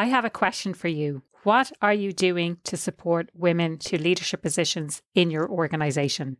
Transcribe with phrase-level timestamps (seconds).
[0.00, 1.22] I have a question for you.
[1.42, 6.36] What are you doing to support women to leadership positions in your organization?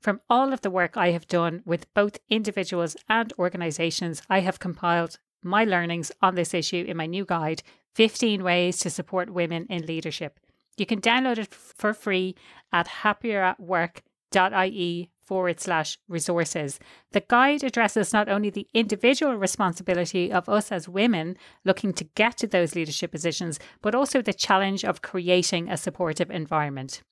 [0.00, 4.60] From all of the work I have done with both individuals and organizations, I have
[4.60, 7.64] compiled my learnings on this issue in my new guide
[7.96, 10.38] 15 Ways to Support Women in Leadership.
[10.76, 12.36] You can download it for free
[12.72, 16.80] at happieratwork.ie forward slash resources.
[17.12, 22.36] The guide addresses not only the individual responsibility of us as women looking to get
[22.38, 27.04] to those leadership positions, but also the challenge of creating a supportive environment.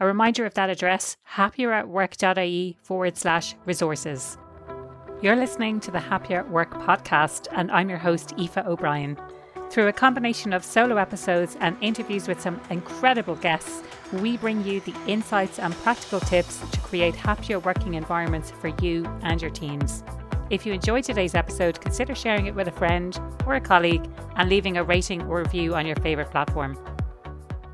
[0.00, 4.38] A reminder of that address happieratwork.ie forward slash resources.
[5.20, 9.18] You're listening to the Happier at Work podcast, and I'm your host, Aoife O'Brien.
[9.72, 14.80] Through a combination of solo episodes and interviews with some incredible guests, we bring you
[14.80, 20.04] the insights and practical tips to create happier working environments for you and your teams.
[20.50, 24.50] If you enjoyed today's episode, consider sharing it with a friend or a colleague and
[24.50, 26.76] leaving a rating or review on your favourite platform.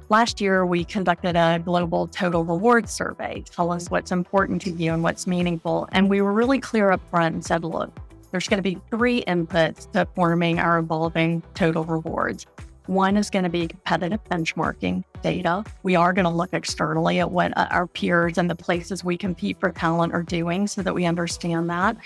[0.09, 3.43] Last year, we conducted a global total reward survey.
[3.51, 5.89] Tell us what's important to you and what's meaningful.
[5.91, 7.91] And we were really clear up front and said, look,
[8.31, 12.47] there's going to be three inputs to forming our evolving total rewards.
[12.87, 15.63] One is going to be competitive benchmarking data.
[15.83, 19.19] We are going to look externally at what uh, our peers and the places we
[19.19, 21.97] compete for talent are doing so that we understand that.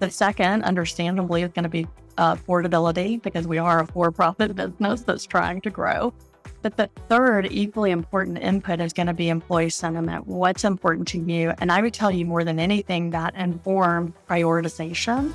[0.00, 1.86] The second, understandably, is going to be
[2.18, 6.12] uh, affordability because we are a for profit business that's trying to grow.
[6.62, 10.26] But the third, equally important input is going to be employee sentiment.
[10.26, 11.52] What's important to you?
[11.58, 15.32] And I would tell you more than anything that informed prioritization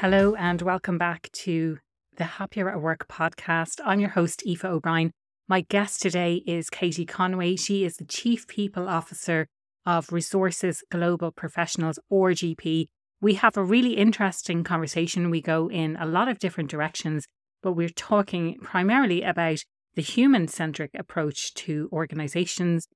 [0.00, 1.76] Hello, and welcome back to
[2.16, 3.82] the Happier at Work podcast.
[3.84, 5.10] I'm your host, Aoife O'Brien.
[5.46, 7.56] My guest today is Katy Conway.
[7.56, 9.46] She is the Chief People Officer
[9.84, 12.86] of Resources Global Professionals, or GP.
[13.20, 15.28] We have a really interesting conversation.
[15.28, 17.26] We go in a lot of different directions,
[17.62, 19.58] but we're talking primarily about
[19.96, 22.88] the human centric approach to organizations.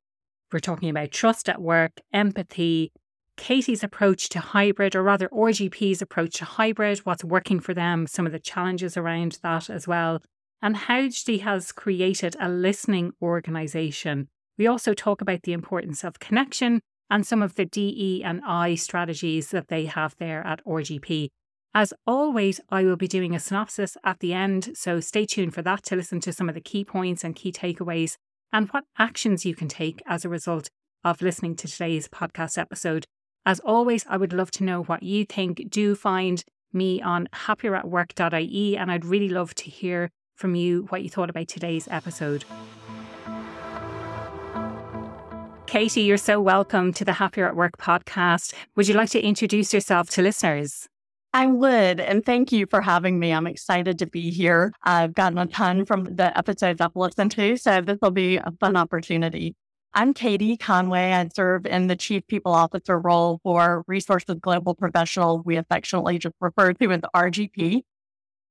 [0.51, 2.93] We're talking about trust at work, empathy,
[3.37, 8.27] Katy's approach to hybrid, or rather RGP's approach to hybrid, what's working for them, some
[8.27, 10.23] of the challenges around that as well,
[10.63, 14.29] and how she has created a listening organisation.
[14.57, 16.81] We also talk about the importance of connection
[17.11, 21.29] and some of the DE and I strategies that they have there at RGP.
[21.75, 25.63] As always, I will be doing a synopsis at the end, so stay tuned for
[25.63, 28.17] that to listen to some of the key points and key takeaways
[28.53, 30.69] and what actions you can take as a result
[31.03, 33.05] of listening to today's podcast episode.
[33.47, 35.69] As always, I would love to know what you think.
[35.69, 41.11] Do find me on happieratwork.ie, and I'd really love to hear from you what you
[41.11, 42.45] thought about today's episode.
[45.67, 48.55] Katy, you're so welcome to the Happier at Work podcast.
[48.77, 50.89] Would you like to introduce yourself to listeners?
[51.35, 52.01] I would.
[52.01, 53.33] And thank you for having me.
[53.33, 54.73] I'm excited to be here.
[54.85, 58.53] I've gotten a ton from the episodes I've listened to, so this will be a
[58.59, 59.55] fun opportunity.
[59.97, 61.13] I'm Katy Conway.
[61.13, 65.41] I serve in the Chief People Officer role for Resources Global Professional.
[65.45, 67.83] We affectionately just refer to as RGP.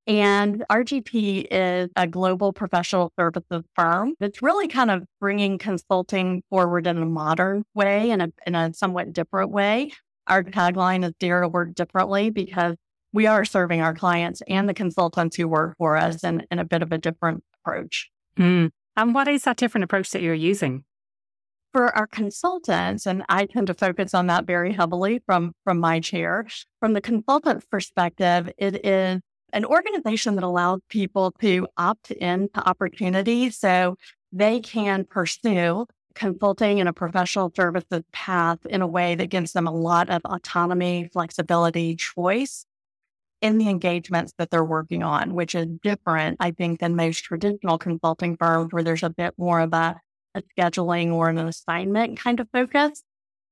[0.06, 6.86] And RGP is a global professional services firm that's really kind of bringing consulting forward
[6.86, 9.92] in a modern way, and in a somewhat different way.
[10.26, 12.76] Our tagline is Dare to Work Differently because
[13.12, 16.64] we are serving our clients and the consultants who work for us in, in a
[16.64, 18.10] bit of a different approach.
[18.38, 18.70] Mm.
[18.96, 20.84] And what is that different approach that you're using?
[21.74, 25.98] For our consultants, and I tend to focus on that very heavily from, from my
[25.98, 26.46] chair,
[26.78, 29.20] from the consultant perspective, it is
[29.52, 33.96] an organization that allows people to opt in to opportunities so
[34.32, 39.66] they can pursue consulting in a professional services path in a way that gives them
[39.66, 42.66] a lot of autonomy, flexibility, choice
[43.42, 47.78] in the engagements that they're working on, which is different, I think, than most traditional
[47.78, 49.96] consulting firms where there's a bit more of a
[50.34, 53.02] a scheduling or an assignment kind of focus.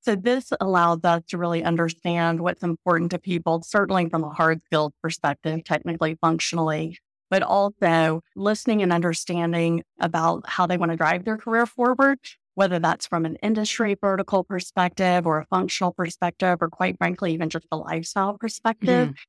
[0.03, 4.61] So this allows us to really understand what's important to people, certainly from a hard
[4.65, 6.99] skills perspective, technically, functionally,
[7.31, 12.19] but also listening and understanding about how they want to drive their career forward,
[12.57, 17.49] whether that's from an industry vertical perspective or a functional perspective, or quite frankly, even
[17.49, 19.11] just a lifestyle perspective.
[19.11, 19.23] Mm-hmm.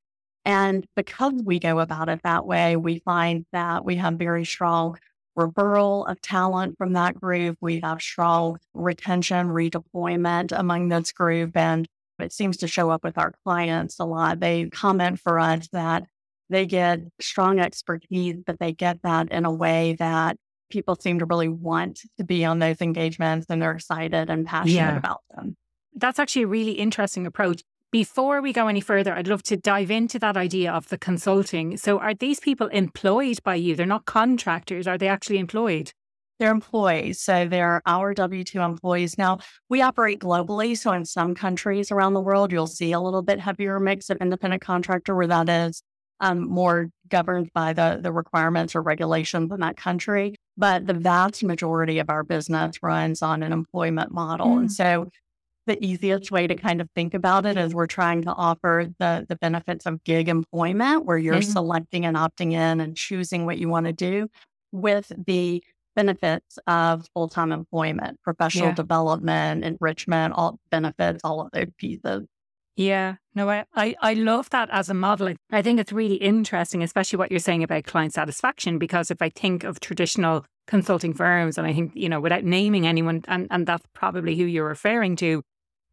[0.46, 4.98] And because we go about it that way, we find that we have very strong
[5.38, 7.58] referral of talent from that group.
[7.62, 11.56] We have strong retention, redeployment among this group.
[11.56, 11.88] And
[12.20, 14.40] it seems to show up with our clients a lot.
[14.40, 16.04] They comment for us that
[16.50, 20.38] they get strong expertise, but they get that in a way that
[20.70, 24.74] people seem to really want to be on those engagements and they're excited and passionate
[24.74, 24.98] yeah.
[24.98, 25.56] about them.
[25.96, 27.64] That's actually a really interesting approach.
[27.94, 31.78] Before we go any further, I'd love to dive into that idea of the consulting.
[31.78, 33.76] So, are these people employed by you?
[33.76, 34.88] They're not contractors.
[34.88, 35.92] Are they actually employed?
[36.40, 37.22] They're employees.
[37.22, 39.16] So they're our W 2 employees.
[39.20, 39.38] Now,
[39.70, 40.76] we operate globally.
[40.76, 44.18] So in some countries around the world, you'll see a little bit heavier mix of
[44.18, 45.84] independent contractor where that is
[46.20, 50.34] um, more governed by the, the requirements or regulations in that country.
[50.58, 54.48] But the vast majority of our business runs on an employment model.
[54.48, 54.58] Mm.
[54.58, 55.12] And so
[55.66, 59.26] the easiest way to kind of think about it is we're trying to offer the
[59.28, 61.52] the benefits of gig employment where you're mm-hmm.
[61.52, 64.28] selecting and opting in and choosing what you want to do
[64.72, 65.64] with the
[65.96, 68.74] benefits of full-time employment professional yeah.
[68.76, 72.24] development enrichment all benefits all of those pieces
[72.76, 76.82] yeah no I, I i love that as a model i think it's really interesting
[76.82, 81.60] especially what you're saying about client satisfaction because if i think of traditional consulting firms
[81.60, 85.16] and i think you know without naming anyone and, and that's probably who you're referring
[85.18, 85.44] to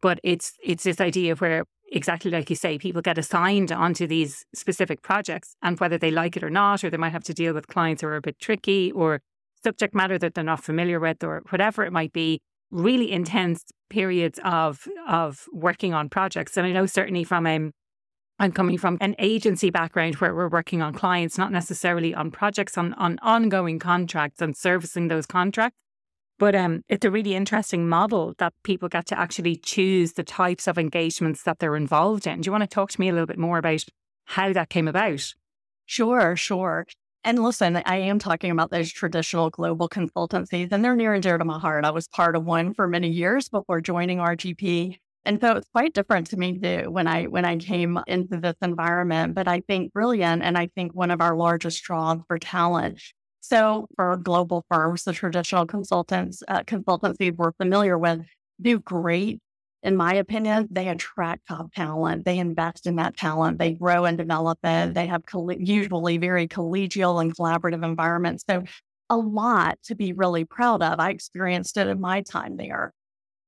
[0.01, 4.45] but it's it's this idea where exactly like you say, people get assigned onto these
[4.53, 7.53] specific projects, and whether they like it or not, or they might have to deal
[7.53, 9.21] with clients who are a bit tricky, or
[9.63, 12.41] subject matter that they're not familiar with, or whatever it might be.
[12.71, 17.73] Really intense periods of of working on projects, and I know certainly from um,
[18.39, 22.77] I'm coming from an agency background where we're working on clients, not necessarily on projects,
[22.77, 25.77] on on ongoing contracts and servicing those contracts.
[26.41, 30.67] But um, it's a really interesting model that people get to actually choose the types
[30.67, 32.41] of engagements that they're involved in.
[32.41, 33.83] Do you want to talk to me a little bit more about
[34.25, 35.35] how that came about?
[35.85, 36.87] Sure, sure.
[37.23, 41.37] And listen, I am talking about those traditional global consultancies, and they're near and dear
[41.37, 41.85] to my heart.
[41.85, 44.97] I was part of one for many years before joining RGP.
[45.25, 48.55] And so it's quite different to me too when I when I came into this
[48.63, 49.35] environment.
[49.35, 52.99] But I think brilliant, and I think one of our largest draws for talent
[53.41, 58.21] so for global firms, the traditional consultants, uh, consultancies we're familiar with
[58.61, 59.41] do great.
[59.83, 62.23] In my opinion, they attract top talent.
[62.23, 63.57] They invest in that talent.
[63.57, 64.93] They grow and develop it.
[64.93, 68.43] They have coll- usually very collegial and collaborative environments.
[68.47, 68.63] So
[69.09, 70.99] a lot to be really proud of.
[70.99, 72.93] I experienced it in my time there.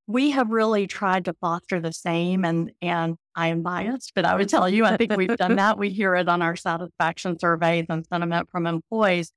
[0.07, 4.35] We have really tried to foster the same, and and I am biased, but I
[4.35, 5.77] would tell you, I think we've done that.
[5.77, 9.31] We hear it on our satisfaction surveys and sentiment from employees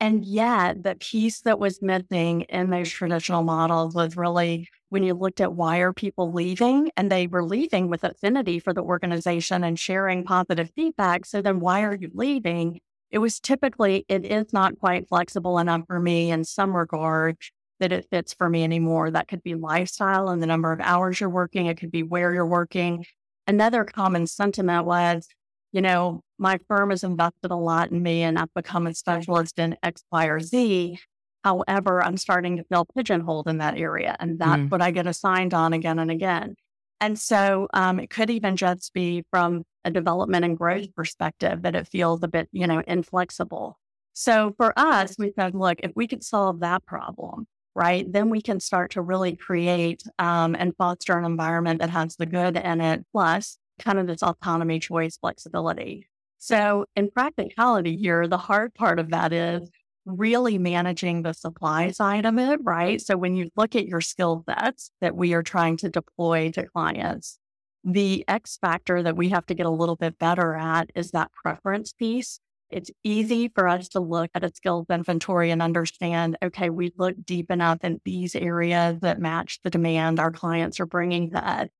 [0.00, 5.14] and yet, the piece that was missing in those traditional models was really when you
[5.14, 9.64] looked at why are people leaving, and they were leaving with affinity for the organization
[9.64, 11.24] and sharing positive feedback.
[11.24, 12.80] So then, why are you leaving?
[13.10, 17.36] It was typically, it is not quite flexible enough for me in some regard
[17.80, 19.10] that it fits for me anymore.
[19.10, 22.32] That could be lifestyle and the number of hours you're working, it could be where
[22.34, 23.04] you're working.
[23.46, 25.28] Another common sentiment was,
[25.72, 29.58] you know, my firm has invested a lot in me and I've become a specialist
[29.58, 30.98] in X, Y, or Z.
[31.44, 34.16] However, I'm starting to feel pigeonholed in that area.
[34.18, 34.70] And that's mm.
[34.70, 36.56] what I get assigned on again and again.
[37.00, 41.76] And so um, it could even just be from a development and growth perspective that
[41.76, 43.78] it feels a bit, you know, inflexible.
[44.12, 48.40] So for us, we said, look, if we could solve that problem, right, then we
[48.40, 52.80] can start to really create um, and foster an environment that has the good in
[52.80, 56.08] it, plus kind of this autonomy, choice, flexibility.
[56.38, 60.14] So, in practicality here, the hard part of that is mm-hmm.
[60.16, 63.00] really managing the supply side of it, right?
[63.00, 66.66] So, when you look at your skill sets that we are trying to deploy to
[66.66, 67.38] clients,
[67.84, 71.30] the X factor that we have to get a little bit better at is that
[71.32, 72.40] preference piece.
[72.68, 77.14] It's easy for us to look at a skills inventory and understand, okay, we look
[77.24, 81.70] deep enough in these areas that match the demand our clients are bringing that.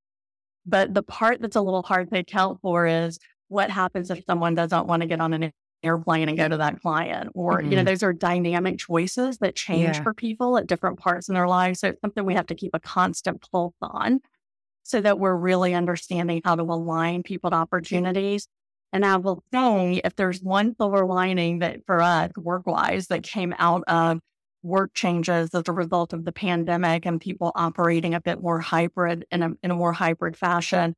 [0.65, 4.55] But the part that's a little hard to account for is what happens if someone
[4.55, 7.31] doesn't want to get on an airplane and go to that client?
[7.35, 7.71] Or, mm-hmm.
[7.71, 7.87] you know, mm-hmm.
[7.87, 10.03] those are dynamic choices that change yeah.
[10.03, 11.81] for people at different parts in their lives.
[11.81, 14.21] So it's something we have to keep a constant pulse on
[14.83, 18.49] so that we're really understanding how to align people to opportunities.
[18.93, 23.25] And I will say, if there's one silver lining that for us work wise that
[23.25, 24.21] came out of
[24.62, 29.26] work changes as a result of the pandemic and people operating a bit more hybrid
[29.31, 30.95] in a, in a more hybrid fashion,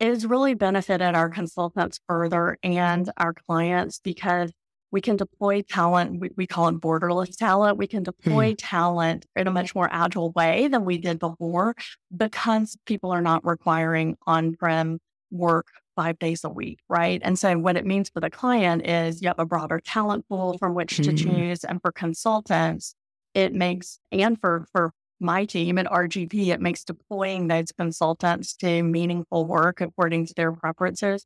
[0.00, 4.52] it has really benefited our consultants further and our clients because
[4.90, 6.20] we can deploy talent.
[6.20, 7.76] We, we call it borderless talent.
[7.76, 8.56] We can deploy hmm.
[8.56, 11.74] talent in a much more agile way than we did before
[12.16, 14.98] because people are not requiring on prem
[15.30, 17.20] work five days a week, right?
[17.24, 20.56] And so what it means for the client is you have a broader talent pool
[20.56, 21.16] from which to mm-hmm.
[21.16, 21.64] choose.
[21.64, 22.94] And for consultants,
[23.34, 28.82] it makes, and for, for my team at RGP, it makes deploying those consultants to
[28.82, 31.24] meaningful work according to their preferences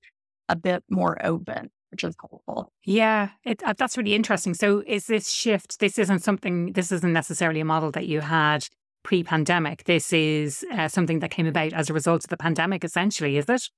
[0.49, 2.73] a bit more open, which is helpful.
[2.85, 4.55] Yeah, it, uh, that's really interesting.
[4.55, 5.79] So, is this shift?
[5.79, 6.73] This isn't something.
[6.73, 8.67] This isn't necessarily a model that you had
[9.03, 9.85] pre-pandemic.
[9.85, 13.49] This is uh, something that came about as a result of the pandemic, essentially, is
[13.49, 13.69] it?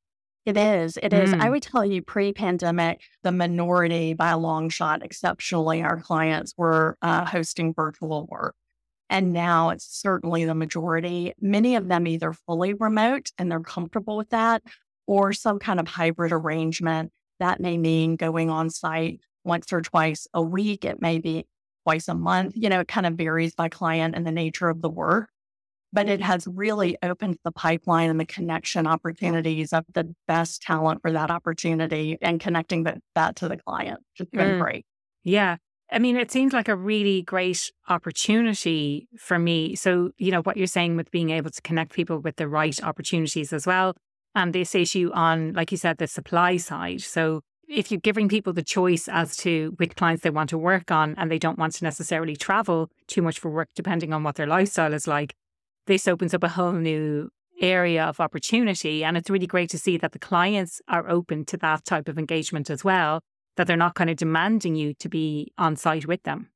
[0.47, 0.99] It is.
[1.03, 1.33] It is.
[1.33, 1.41] Mm.
[1.41, 6.53] I would tell you pre pandemic, the minority by a long shot, exceptionally, our clients
[6.59, 8.55] were uh, hosting virtual work.
[9.11, 11.35] And now it's certainly the majority.
[11.41, 14.63] Many of them either fully remote and they're comfortable with that,
[15.07, 17.13] or some kind of hybrid arrangement.
[17.41, 20.85] That may mean going on site once or twice a week.
[20.85, 21.47] It may be
[21.85, 22.55] twice a month.
[22.57, 25.29] You know, it kind of varies by client and the nature of the work
[25.95, 31.01] but it has really opened the pipeline and the connection opportunities of the best talent
[31.01, 34.01] for that opportunity and connecting that, that to the client.
[34.19, 34.61] It's been mm.
[34.61, 34.85] great.
[35.23, 35.57] Yeah.
[35.91, 39.77] I mean, it seems like a really great opportunity for me.
[39.77, 42.83] So, you know, what you're saying with being able to connect people with the right
[42.83, 43.95] opportunities as well.
[44.35, 47.03] And this issue on, like you said, the supply side.
[47.03, 50.91] So, if you're giving people the choice as to which clients they want to work
[50.91, 54.35] on and they don't want to necessarily travel too much for work, depending on what
[54.35, 55.35] their lifestyle is like,
[55.87, 59.05] this opens up a whole new area of opportunity.
[59.05, 62.19] And it's really great to see that the clients are open to that type of
[62.19, 63.21] engagement as well,
[63.57, 66.51] that they're not kind of demanding you to be on site with them.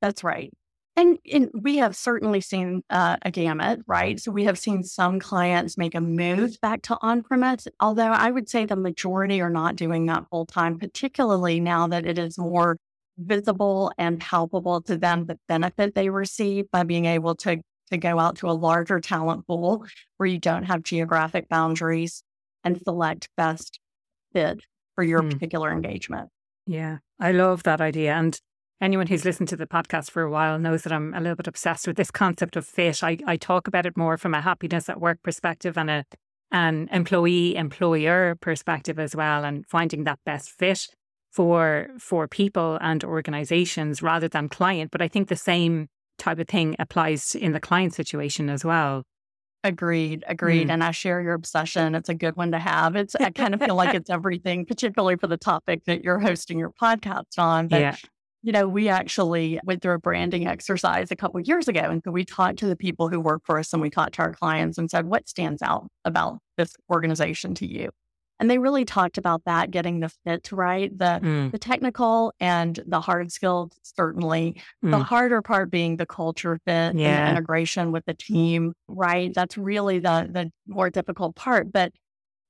[0.00, 0.52] That's right.
[0.98, 4.18] And, and we have certainly seen uh, a gamut, right?
[4.18, 8.30] So we have seen some clients make a move back to on premise, although I
[8.30, 12.38] would say the majority are not doing that full time, particularly now that it is
[12.38, 12.78] more
[13.18, 17.60] visible and palpable to them the benefit they receive by being able to
[17.90, 19.86] to go out to a larger talent pool
[20.16, 22.24] where you don't have geographic boundaries
[22.64, 23.78] and select best
[24.32, 24.60] fit
[24.96, 25.28] for your hmm.
[25.28, 26.28] particular engagement.
[26.66, 28.14] Yeah, I love that idea.
[28.14, 28.38] And
[28.80, 31.46] anyone who's listened to the podcast for a while knows that I'm a little bit
[31.46, 33.02] obsessed with this concept of fit.
[33.02, 36.04] I, I talk about it more from a happiness at work perspective and a
[36.52, 40.86] an employee employer perspective as well and finding that best fit
[41.32, 44.90] for for people and organizations rather than client.
[44.92, 49.02] But I think the same type of thing applies in the client situation as well.
[49.66, 50.68] Agreed, agreed.
[50.68, 50.74] Mm.
[50.74, 51.96] And I share your obsession.
[51.96, 52.94] It's a good one to have.
[52.94, 56.56] It's I kind of feel like it's everything, particularly for the topic that you're hosting
[56.56, 57.66] your podcast on.
[57.66, 57.96] But yeah.
[58.42, 61.80] you know, we actually went through a branding exercise a couple years ago.
[61.80, 64.22] And so we talked to the people who work for us and we talked to
[64.22, 67.90] our clients and said, what stands out about this organization to you?
[68.38, 71.50] And they really talked about that, getting the fit right, the mm.
[71.50, 74.60] the technical and the hard skills, certainly.
[74.84, 74.90] Mm.
[74.90, 77.08] The harder part being the culture fit yeah.
[77.08, 79.32] and the integration with the team, right?
[79.34, 81.72] That's really the the more difficult part.
[81.72, 81.92] But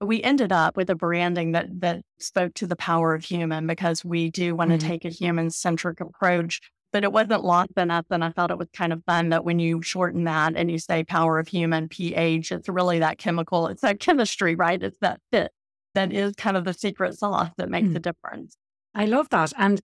[0.01, 4.05] we ended up with a branding that that spoke to the power of human because
[4.05, 4.89] we do want to mm.
[4.89, 6.61] take a human centric approach.
[6.93, 8.05] But it wasn't lost in us.
[8.11, 10.79] And I thought it was kind of fun that when you shorten that and you
[10.79, 14.83] say power of human, pH, it's really that chemical, it's that chemistry, right?
[14.83, 15.53] It's that fit
[15.97, 17.97] that is kind of the secret sauce that makes mm.
[17.97, 18.57] a difference.
[18.95, 19.53] I love that.
[19.59, 19.81] And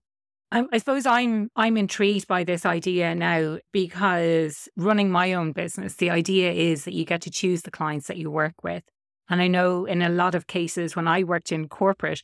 [0.51, 5.95] I, I suppose I'm I'm intrigued by this idea now because running my own business,
[5.95, 8.83] the idea is that you get to choose the clients that you work with.
[9.29, 12.21] And I know in a lot of cases when I worked in corporate,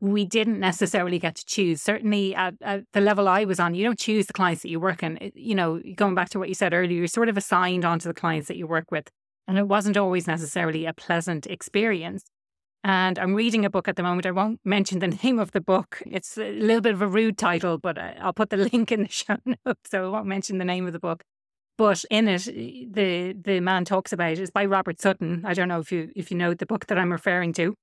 [0.00, 1.80] we didn't necessarily get to choose.
[1.80, 4.78] Certainly at, at, the level I was on, you don't choose the clients that you
[4.78, 5.32] work in.
[5.34, 8.14] You know, going back to what you said earlier, you're sort of assigned onto the
[8.14, 9.08] clients that you work with.
[9.48, 12.24] And it wasn't always necessarily a pleasant experience.
[12.86, 14.26] And I'm reading a book at the moment.
[14.26, 16.00] I won't mention the name of the book.
[16.06, 19.02] It's a little bit of a rude title, but uh, I'll put the link in
[19.02, 19.90] the show notes.
[19.90, 21.24] So I won't mention the name of the book.
[21.76, 25.42] But in it, the the man talks about it's by Robert Sutton.
[25.44, 27.74] I don't know if you if you know the book that I'm referring to.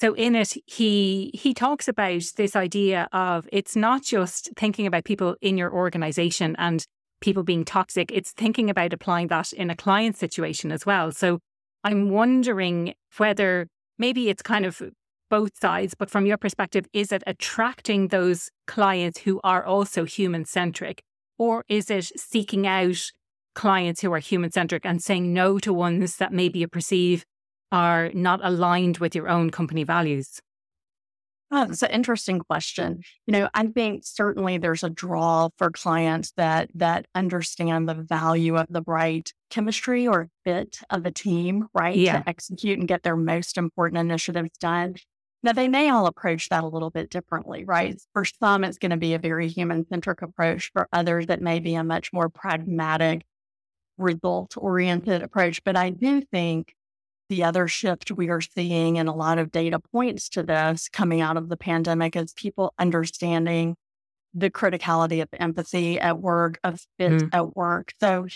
[0.00, 5.04] So in it, he he talks about this idea of it's not just thinking about
[5.04, 6.82] people in your organization and
[7.20, 8.10] people being toxic.
[8.10, 11.12] It's thinking about applying that in a client situation as well.
[11.12, 11.40] So
[11.84, 13.68] I'm wondering whether
[14.00, 14.82] maybe it's kind of
[15.28, 20.44] both sides, but from your perspective, is it attracting those clients who are also human
[20.44, 21.02] centric?
[21.38, 23.12] Or is it seeking out
[23.54, 27.24] clients who are human centric and saying no to ones that maybe you perceive
[27.70, 30.40] are not aligned with your own company values?
[31.52, 33.02] Oh, that's an interesting question.
[33.26, 38.56] You know, I think certainly there's a draw for clients that that understand the value
[38.56, 41.96] of the right chemistry or fit of a team, right?
[41.96, 42.20] Yeah.
[42.20, 44.94] To execute and get their most important initiatives done.
[45.42, 48.00] Now they may all approach that a little bit differently, right?
[48.12, 50.70] For some, it's going to be a very human centric approach.
[50.72, 53.22] For others, it may be a much more pragmatic,
[53.98, 55.64] result oriented approach.
[55.64, 56.74] But I do think
[57.30, 61.22] the other shift we are seeing, and a lot of data points to this coming
[61.22, 63.76] out of the pandemic, is people understanding
[64.34, 67.30] the criticality of empathy at work, of fit mm.
[67.32, 67.94] at work.
[68.00, 68.26] So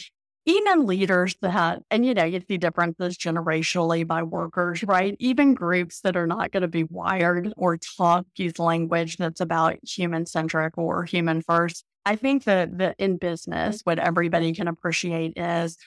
[0.46, 5.16] even leaders that, and you know, you see differences generationally by workers, right?
[5.18, 9.76] Even groups that are not going to be wired or talk, use language that's about
[9.82, 11.84] human centric or human first.
[12.06, 15.78] I think that, that in business, what everybody can appreciate is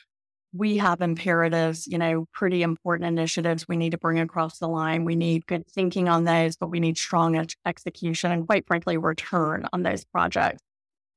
[0.54, 5.06] we have imperatives, you know, pretty important initiatives we need to bring across the line.
[5.06, 8.98] We need good thinking on those, but we need strong ex- execution and, quite frankly,
[8.98, 10.62] return on those projects.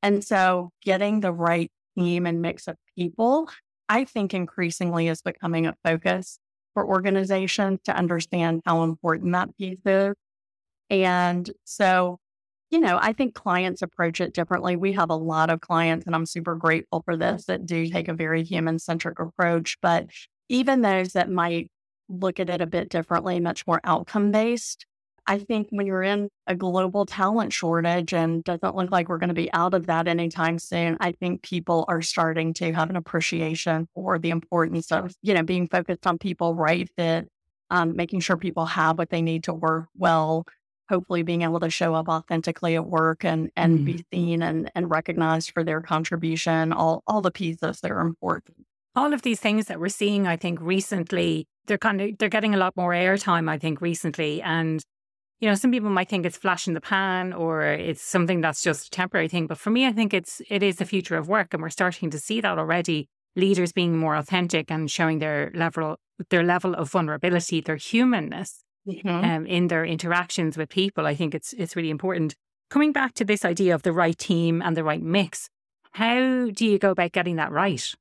[0.02, 3.50] And so, getting the right team and mix of people,
[3.88, 6.38] I think increasingly is becoming a focus
[6.74, 10.14] for organizations to understand how important that piece is.
[10.88, 12.19] And so,
[12.70, 14.76] you know, I think clients approach it differently.
[14.76, 18.08] We have a lot of clients, and I'm super grateful for this, that do take
[18.08, 19.76] a very human centric approach.
[19.82, 20.06] But
[20.48, 21.70] even those that might
[22.08, 24.86] look at it a bit differently, much more outcome based,
[25.26, 29.28] I think when you're in a global talent shortage and doesn't look like we're going
[29.28, 32.96] to be out of that anytime soon, I think people are starting to have an
[32.96, 37.28] appreciation for the importance of, you know, being focused on people right fit,
[37.70, 40.46] um, making sure people have what they need to work well,
[40.90, 43.84] hopefully being able to show up authentically at work and and mm.
[43.86, 48.66] be seen and and recognized for their contribution all all the pieces that are important.
[48.96, 52.54] All of these things that we're seeing i think recently they're kind of they're getting
[52.54, 54.42] a lot more airtime i think recently.
[54.42, 54.82] And
[55.40, 58.62] you know some people might think it's flash in the pan or it's something that's
[58.62, 59.46] just a temporary thing.
[59.46, 62.10] But for me i think it's it is the future of work and we're starting
[62.10, 63.08] to see that already.
[63.36, 65.96] Leaders being more authentic and showing their level
[66.30, 69.08] their level of vulnerability their humanness mm-hmm.
[69.08, 71.06] um, in their interactions with people.
[71.06, 72.34] I think it's it's really important.
[72.70, 75.48] Coming back to this idea of the right team and the right mix,
[75.92, 77.94] how do you go about getting that right?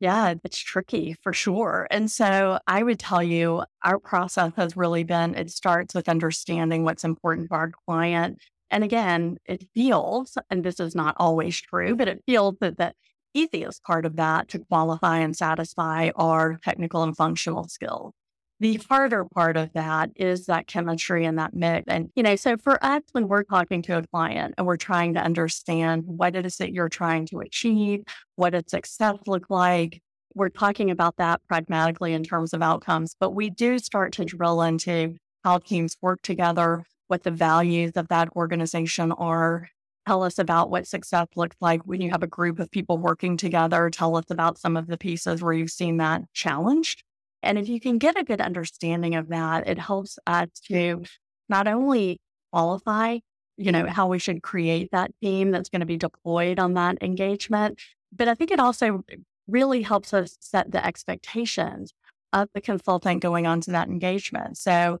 [0.00, 1.86] Yeah, it's tricky for sure.
[1.90, 6.84] And so I would tell you our process has really been it starts with understanding
[6.84, 8.38] what's important for our client.
[8.70, 12.94] And again, it feels, and this is not always true, but it feels that the
[13.34, 18.14] easiest part of that to qualify and satisfy are technical and functional skills.
[18.60, 21.84] The harder part of that is that chemistry and that mix.
[21.88, 25.14] And, you know, so for us, when we're talking to a client and we're trying
[25.14, 28.02] to understand what it is that you're trying to achieve,
[28.36, 30.02] what does success look like,
[30.34, 34.62] we're talking about that pragmatically in terms of outcomes, but we do start to drill
[34.62, 39.68] into how teams work together, what the values of that organization are.
[40.06, 43.36] Tell us about what success looks like when you have a group of people working
[43.36, 43.90] together.
[43.90, 47.02] Tell us about some of the pieces where you've seen that challenged.
[47.42, 51.02] And if you can get a good understanding of that, it helps us to
[51.48, 52.20] not only
[52.52, 53.18] qualify,
[53.56, 57.02] you know, how we should create that team that's going to be deployed on that
[57.02, 57.80] engagement,
[58.12, 59.02] but I think it also
[59.46, 61.92] really helps us set the expectations
[62.32, 64.56] of the consultant going on to that engagement.
[64.56, 64.98] So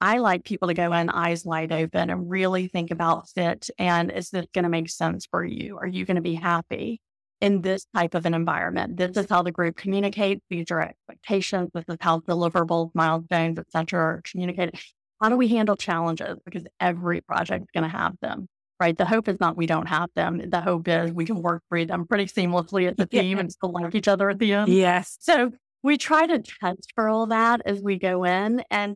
[0.00, 4.10] I like people to go in eyes wide open and really think about fit and
[4.10, 5.78] is this going to make sense for you?
[5.78, 7.00] Are you going to be happy?
[7.42, 8.96] In this type of an environment.
[8.96, 10.40] This is how the group communicates.
[10.48, 11.70] These are expectations.
[11.74, 14.78] This is how deliverables, milestones, et cetera, are communicated.
[15.20, 16.38] How do we handle challenges?
[16.44, 18.46] Because every project is going to have them,
[18.78, 18.96] right?
[18.96, 20.40] The hope is not we don't have them.
[20.48, 23.72] The hope is we can work through them pretty seamlessly as a team and still
[23.72, 24.72] like each other at the end.
[24.72, 25.18] Yes.
[25.20, 25.50] So
[25.82, 28.94] we try to test for all that as we go in and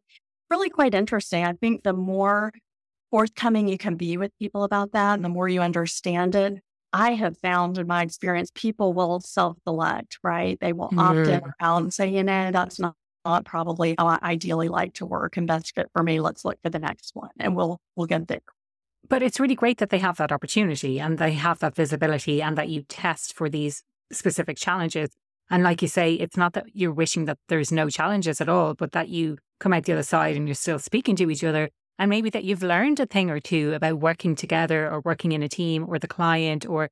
[0.51, 1.45] really quite interesting.
[1.45, 2.53] I think the more
[3.11, 6.61] forthcoming you can be with people about that and the more you understand it,
[6.97, 10.59] I have found in my experience, people will self select, right?
[10.59, 11.53] They will opt in mm.
[11.61, 12.95] out and say, you know, that's not,
[13.27, 16.21] not probably how I ideally like to work and best fit for me.
[16.21, 18.41] Let's look for the next one and we'll we'll get there.
[19.09, 22.57] But it's really great that they have that opportunity and they have that visibility and
[22.57, 25.11] that you test for these specific challenges.
[25.51, 28.73] And like you say, it's not that you're wishing that there's no challenges at all,
[28.73, 31.69] but that you come out the other side and you're still speaking to each other
[31.99, 35.43] and maybe that you've learned a thing or two about working together or working in
[35.43, 36.91] a team or the client or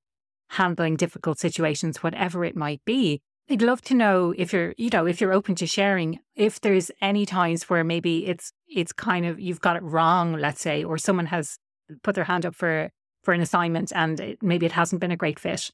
[0.51, 3.21] handling difficult situations, whatever it might be.
[3.51, 6.91] I'd love to know if you're, you know, if you're open to sharing, if there's
[7.03, 10.97] any times where maybe it's it's kind of you've got it wrong, let's say, or
[10.97, 11.59] someone has
[12.03, 12.91] put their hand up for
[13.23, 15.71] for an assignment and it, maybe it hasn't been a great fit.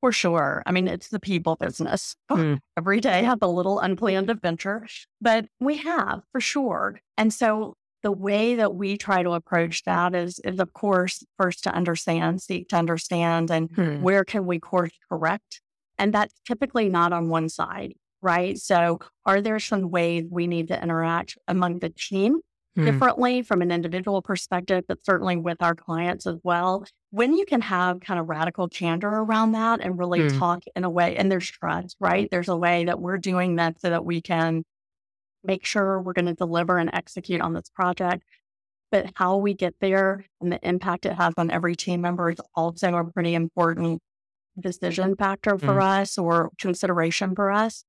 [0.00, 0.62] For sure.
[0.66, 2.16] I mean, it's the people business.
[2.30, 2.58] Mm.
[2.76, 4.86] Every day have a little unplanned adventure,
[5.20, 7.00] but we have for sure.
[7.16, 7.76] And so
[8.06, 12.40] the way that we try to approach that is, is of course, first to understand,
[12.40, 14.00] seek to understand, and hmm.
[14.00, 15.60] where can we course correct?
[15.98, 18.56] And that's typically not on one side, right?
[18.56, 22.38] So, are there some ways we need to interact among the team
[22.76, 22.84] hmm.
[22.84, 26.84] differently from an individual perspective, but certainly with our clients as well?
[27.10, 30.38] When you can have kind of radical candor around that and really hmm.
[30.38, 32.28] talk in a way, and there's trust, right?
[32.30, 34.62] There's a way that we're doing that so that we can
[35.46, 38.24] make sure we're going to deliver and execute on this project.
[38.90, 42.40] But how we get there and the impact it has on every team member is
[42.54, 44.00] also a pretty important
[44.58, 46.00] decision factor for mm.
[46.00, 47.84] us or consideration for us.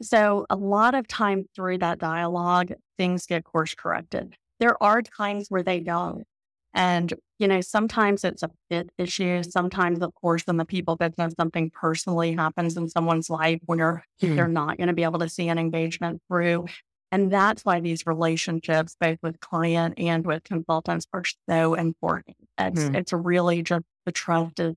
[0.00, 4.34] So, a lot of time through that dialogue, things get course corrected.
[4.60, 6.24] There are times where they don't.
[6.72, 9.42] And you know, sometimes it's a fit issue.
[9.42, 14.36] Sometimes, of course, in the people business, something personally happens in someone's life where mm.
[14.36, 16.66] they're not going to be able to see an engagement through.
[17.10, 22.36] And that's why these relationships, both with client and with consultants, are so important.
[22.58, 22.94] It's, mm.
[22.94, 24.74] it's really just the trust is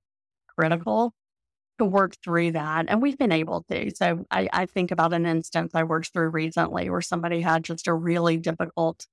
[0.57, 1.13] critical
[1.77, 2.85] to work through that.
[2.87, 3.91] And we've been able to.
[3.95, 7.87] So I, I think about an instance I worked through recently where somebody had just
[7.87, 9.07] a really difficult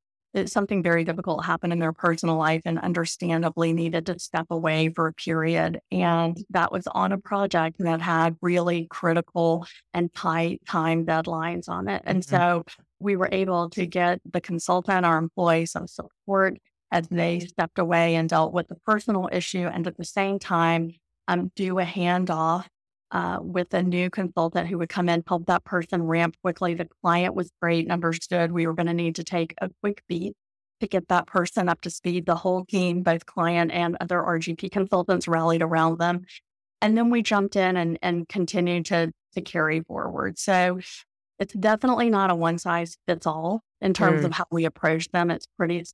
[0.47, 5.07] something very difficult happened in their personal life and understandably needed to step away for
[5.07, 5.81] a period.
[5.91, 11.89] And that was on a project that had really critical and tight time deadlines on
[11.89, 12.03] it.
[12.05, 12.37] And mm-hmm.
[12.37, 12.65] so
[13.01, 16.59] we were able to get the consultant, our employee, some support
[16.91, 19.67] as they stepped away and dealt with the personal issue.
[19.67, 20.93] And at the same time,
[21.29, 22.67] um, do a handoff
[23.11, 26.75] uh, with a new consultant who would come in, help that person ramp quickly.
[26.75, 30.03] The client was great and understood we were going to need to take a quick
[30.09, 30.35] beat
[30.81, 32.27] to get that person up to speed.
[32.27, 36.25] The whole team, both client and other RGP consultants, rallied around them.
[36.81, 40.39] And then we jumped in and, and continued to, to carry forward.
[40.39, 40.79] So
[41.39, 44.27] it's definitely not a one size fits all in terms mm.
[44.27, 45.31] of how we approach them.
[45.31, 45.85] It's pretty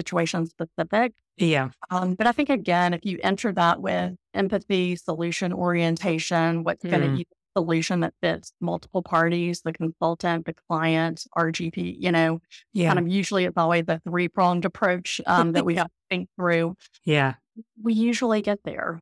[0.00, 1.12] situation specific.
[1.36, 1.70] Yeah.
[1.90, 6.90] Um, but I think, again, if you enter that with empathy, solution orientation, what's mm.
[6.90, 12.12] going to be the solution that fits multiple parties, the consultant, the client, RGP, you
[12.12, 12.40] know,
[12.72, 12.88] yeah.
[12.88, 16.28] kind of usually it's always a three pronged approach um, that we have to think
[16.36, 16.76] through.
[17.04, 17.34] Yeah.
[17.82, 19.00] We usually get there.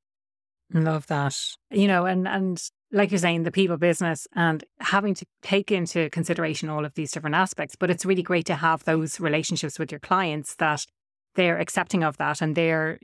[0.72, 1.36] Love that.
[1.70, 6.08] You know, and, and, like you're saying, the people business and having to take into
[6.10, 7.76] consideration all of these different aspects.
[7.76, 10.86] But it's really great to have those relationships with your clients that
[11.34, 12.98] they're accepting of that and they're,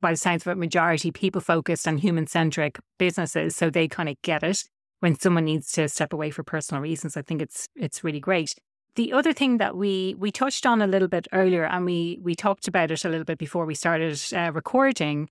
[0.00, 3.54] by the sounds of it, majority people focused and human centric businesses.
[3.54, 4.64] So they kind of get it
[5.00, 7.16] when someone needs to step away for personal reasons.
[7.16, 8.54] I think it's it's really great.
[8.96, 12.34] The other thing that we we touched on a little bit earlier, and we we
[12.34, 15.28] talked about it a little bit before we started uh, recording,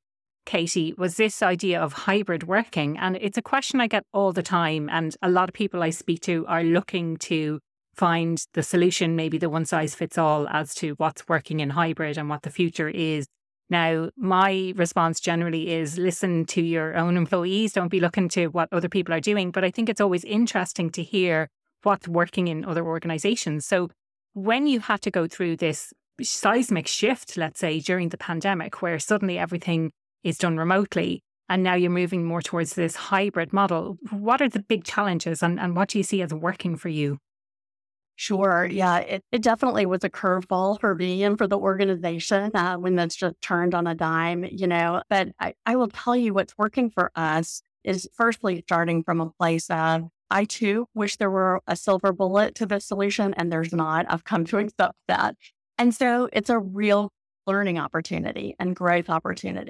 [0.48, 2.98] Katy, was this idea of hybrid working.
[2.98, 4.90] And it's a question I get all the time.
[4.90, 7.60] And a lot of people I speak to are looking to
[7.94, 12.18] find the solution, maybe the one size fits all, as to what's working in hybrid
[12.18, 13.28] and what the future is.
[13.70, 17.74] Now, my response generally is listen to your own employees.
[17.74, 19.52] Don't be looking to what other people are doing.
[19.52, 21.50] But I think it's always interesting to hear
[21.84, 23.66] what's working in other organizations.
[23.66, 23.90] So,
[24.34, 29.00] when you had to go through this seismic shift, let's say during the pandemic, where
[29.00, 29.92] suddenly everything
[30.28, 31.24] is done remotely.
[31.50, 33.98] And now you're moving more towards this hybrid model.
[34.12, 37.20] What are the big challenges and, and what do you see as working for you?
[38.20, 38.68] Sure.
[38.70, 42.96] Yeah, it, it definitely was a curveball for me and for the organization uh, when
[42.96, 45.04] that's just turned on a dime, you know.
[45.08, 49.30] But I, I will tell you what's working for us is firstly starting from a
[49.30, 53.72] place of I too wish there were a silver bullet to this solution, and there's
[53.72, 54.08] not.
[54.10, 55.36] I've come to accept that.
[55.78, 57.12] And so it's a real
[57.46, 59.70] learning opportunity and growth opportunity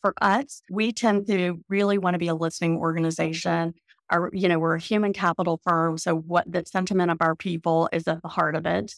[0.00, 3.74] for us, we tend to really want to be a listening organization.
[4.10, 5.98] Our, you know, we're a human capital firm.
[5.98, 8.92] So what the sentiment of our people is at the heart of it.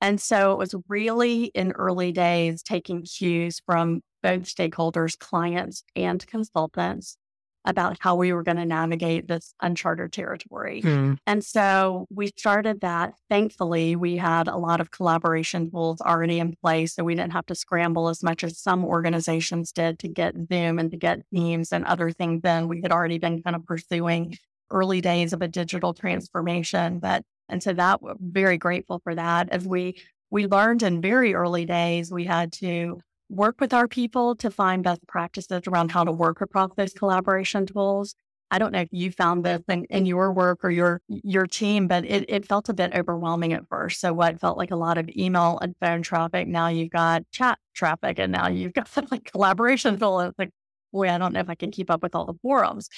[0.00, 6.24] And so it was really in early days taking cues from both stakeholders, clients and
[6.26, 7.16] consultants
[7.64, 10.82] about how we were going to navigate this uncharted territory.
[10.82, 11.18] Mm.
[11.26, 13.14] And so we started that.
[13.30, 16.94] Thankfully, we had a lot of collaboration tools already in place.
[16.94, 20.78] So we didn't have to scramble as much as some organizations did to get Zoom
[20.78, 22.42] and to get Teams and other things.
[22.42, 24.36] Then we had already been kind of pursuing
[24.70, 26.98] early days of a digital transformation.
[26.98, 29.48] But and so that we're very grateful for that.
[29.50, 29.96] As we
[30.30, 34.82] we learned in very early days, we had to work with our people to find
[34.82, 38.14] best practices around how to work across those collaboration tools.
[38.50, 41.88] I don't know if you found this in, in your work or your your team,
[41.88, 44.00] but it, it felt a bit overwhelming at first.
[44.00, 47.58] So what felt like a lot of email and phone traffic, now you've got chat
[47.74, 50.20] traffic, and now you've got like collaboration tool.
[50.20, 50.50] It's like,
[50.92, 52.88] boy, I don't know if I can keep up with all the forums.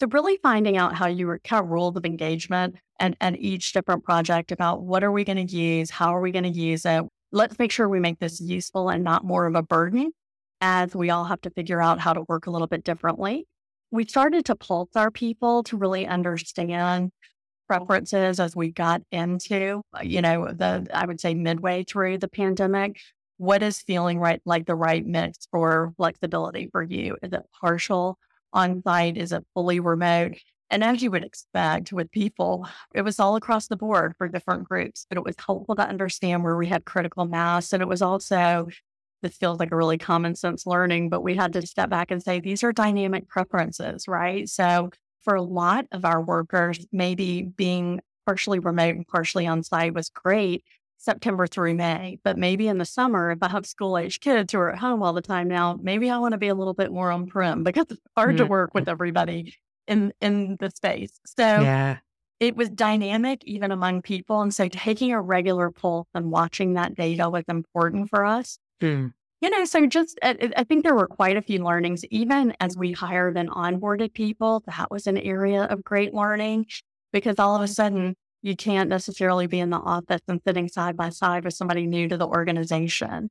[0.00, 4.04] So really finding out how you kind of rules of engagement and, and each different
[4.04, 7.04] project about what are we going to use, how are we going to use it,
[7.34, 10.12] let's make sure we make this useful and not more of a burden
[10.60, 13.44] as we all have to figure out how to work a little bit differently.
[13.90, 17.10] We started to pulse our people to really understand
[17.66, 23.00] preferences as we got into, you know, the, I would say midway through the pandemic.
[23.38, 27.16] What is feeling right, like the right mix for flexibility for you?
[27.20, 28.16] Is it partial
[28.52, 29.16] on site?
[29.16, 30.36] Is it fully remote?
[30.70, 34.64] And as you would expect with people, it was all across the board for different
[34.64, 37.72] groups, but it was helpful to understand where we had critical mass.
[37.72, 38.68] And it was also,
[39.22, 42.22] this feels like a really common sense learning, but we had to step back and
[42.22, 44.48] say, these are dynamic preferences, right?
[44.48, 44.90] So
[45.22, 50.08] for a lot of our workers, maybe being partially remote and partially on site was
[50.08, 50.64] great.
[50.96, 52.18] September through May.
[52.24, 55.02] But maybe in the summer, if I have school age kids who are at home
[55.02, 57.62] all the time now, maybe I want to be a little bit more on prem
[57.62, 58.38] because it's hard mm-hmm.
[58.38, 59.54] to work with everybody
[59.86, 61.20] in in the space.
[61.24, 61.98] So yeah.
[62.40, 64.40] it was dynamic even among people.
[64.40, 68.58] And so taking a regular pulse and watching that data was important for us.
[68.80, 69.12] Mm.
[69.40, 72.92] You know, so just I think there were quite a few learnings, even as we
[72.92, 74.62] hired and onboarded people.
[74.66, 76.66] That was an area of great learning
[77.12, 80.96] because all of a sudden you can't necessarily be in the office and sitting side
[80.96, 83.30] by side with somebody new to the organization.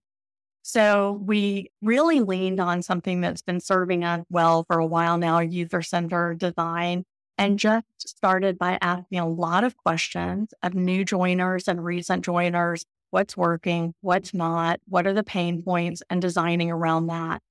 [0.63, 5.39] So we really leaned on something that's been serving us well for a while now,
[5.39, 7.04] user centered design,
[7.38, 12.86] and just started by asking a lot of questions of new joiners and recent joiners.
[13.12, 13.93] What's working?
[13.99, 14.80] What's not?
[14.88, 16.02] What are the pain points?
[16.10, 17.41] And designing around that.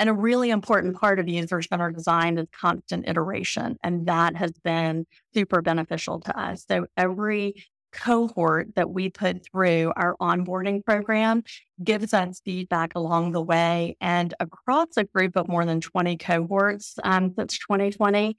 [0.00, 3.78] And a really important part of user centered design is constant iteration.
[3.84, 6.64] And that has been super beneficial to us.
[6.68, 11.42] So every cohort that we put through our onboarding program
[11.82, 13.96] gives us feedback along the way.
[14.00, 18.36] And across a group of more than 20 cohorts um, since 2020,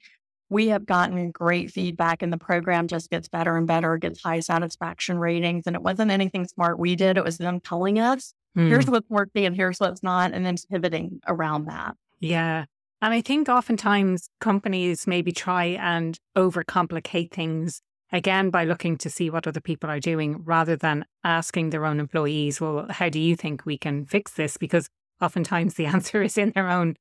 [0.49, 4.39] we have gotten great feedback and the program just gets better and better, gets high
[4.39, 5.63] satisfaction ratings.
[5.67, 8.91] And it wasn't anything smart we did, it was them telling us Here's hmm.
[8.91, 11.95] what's working and here's what's not, and then pivoting around that.
[12.19, 12.65] Yeah.
[13.01, 17.81] And I think oftentimes companies maybe try and overcomplicate things
[18.11, 21.99] again by looking to see what other people are doing rather than asking their own
[21.99, 24.57] employees, well, how do you think we can fix this?
[24.57, 24.89] Because
[25.21, 26.95] oftentimes the answer is in their own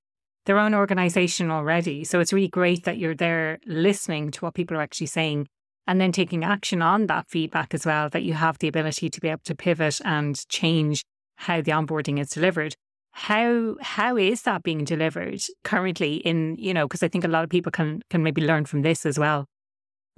[0.46, 2.04] their own organization already.
[2.04, 5.46] So it's really great that you're there listening to what people are actually saying
[5.86, 9.20] and then taking action on that feedback as well, that you have the ability to
[9.20, 11.04] be able to pivot and change
[11.36, 12.74] how the onboarding is delivered.
[13.12, 17.44] How how is that being delivered currently in, you know, because I think a lot
[17.44, 19.46] of people can can maybe learn from this as well.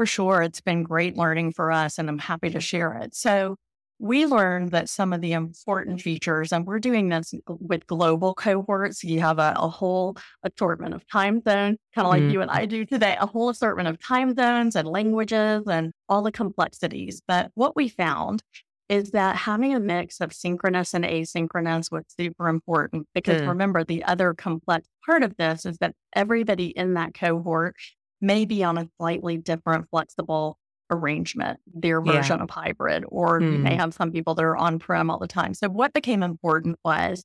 [0.00, 0.40] For sure.
[0.40, 3.14] It's been great learning for us and I'm happy to share it.
[3.14, 3.56] So
[3.98, 9.04] we learned that some of the important features, and we're doing this with global cohorts.
[9.04, 12.32] You have a, a whole assortment of time zones, kind of like mm.
[12.32, 16.22] you and I do today, a whole assortment of time zones and languages and all
[16.22, 17.20] the complexities.
[17.28, 18.42] But what we found
[18.88, 23.48] is that having a mix of synchronous and asynchronous was super important because mm.
[23.48, 27.76] remember, the other complex part of this is that everybody in that cohort
[28.20, 30.58] may be on a slightly different, flexible
[30.90, 32.44] arrangement, their version yeah.
[32.44, 33.52] of hybrid, or mm.
[33.52, 33.78] you may mm.
[33.78, 35.54] have some people that are on prem all the time.
[35.54, 37.24] So, what became important was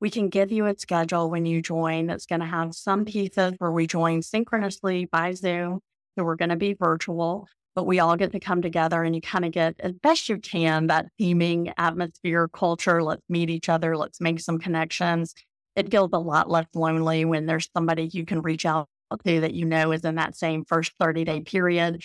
[0.00, 3.54] we can give you a schedule when you join that's going to have some pieces
[3.58, 5.80] where we join synchronously by Zoom.
[6.16, 9.20] So, we're going to be virtual but we all get to come together and you
[9.20, 13.02] kind of get as best you can that theming atmosphere, culture.
[13.02, 13.96] Let's meet each other.
[13.96, 15.34] Let's make some connections.
[15.74, 19.54] It feels a lot less lonely when there's somebody you can reach out to that
[19.54, 22.02] you know is in that same first 30 day period.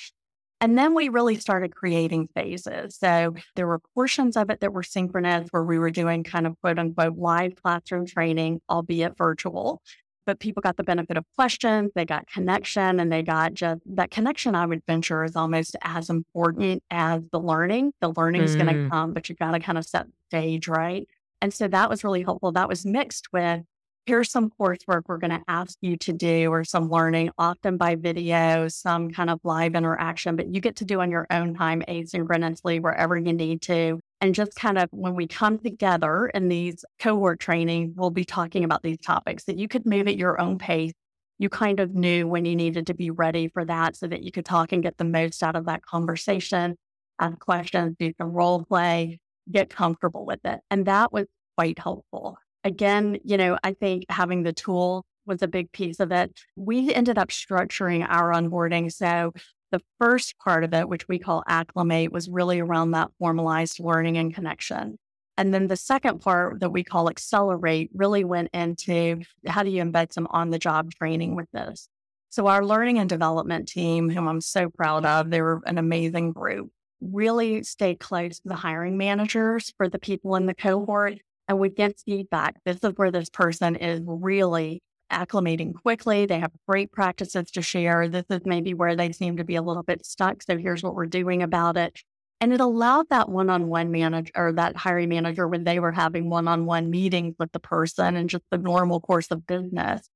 [0.60, 2.96] And then we really started creating phases.
[2.96, 6.60] So there were portions of it that were synchronous where we were doing kind of
[6.62, 9.82] quote unquote live classroom training, albeit virtual
[10.28, 14.12] but people got the benefit of questions, they got connection, and they got just that
[14.12, 14.54] connection.
[14.54, 17.94] I would venture is almost as important as the learning.
[18.02, 18.64] The learning is mm.
[18.64, 21.08] going to come, but you got to kind of set the stage, right?
[21.42, 22.52] And so that was really helpful.
[22.52, 23.62] That was mixed with
[24.08, 27.96] here's some coursework we're going to ask you to do or some learning, often by
[27.96, 31.84] video, some kind of live interaction, but you get to do on your own time
[31.90, 34.00] asynchronously wherever you need to.
[34.22, 38.64] And just kind of when we come together in these cohort training, we'll be talking
[38.64, 40.94] about these topics that you could move at your own pace.
[41.38, 44.32] You kind of knew when you needed to be ready for that so that you
[44.32, 46.78] could talk and get the most out of that conversation,
[47.20, 49.20] ask questions, do some role play,
[49.52, 50.62] get comfortable with it.
[50.72, 51.26] And that was
[51.58, 52.38] quite helpful.
[52.64, 56.32] Again, you know, I think having the tool was a big piece of it.
[56.56, 58.92] We ended up structuring our onboarding.
[58.92, 59.34] So
[59.72, 64.18] the first part of it, which we call acclimate, was really around that formalized learning
[64.18, 64.98] and connection.
[65.38, 69.84] And then the second part that we call accelerate really went into how do you
[69.84, 71.88] embed some on the job training with this?
[72.30, 76.34] So, our learning and development team, whom I'm so proud of, they were an amazing
[76.34, 81.60] group, really stayed close to the hiring managers for the people in the cohort and
[81.60, 82.56] we get feedback.
[82.66, 84.82] This is where this person is really
[85.12, 86.26] acclimating quickly.
[86.26, 88.08] They have great practices to share.
[88.08, 90.44] This is maybe where they seem to be a little bit stuck.
[90.44, 92.02] So here's what we're doing about it.
[92.40, 95.92] And it allowed that one on one manager or that hiring manager when they were
[95.92, 100.08] having one on one meetings with the person and just the normal course of business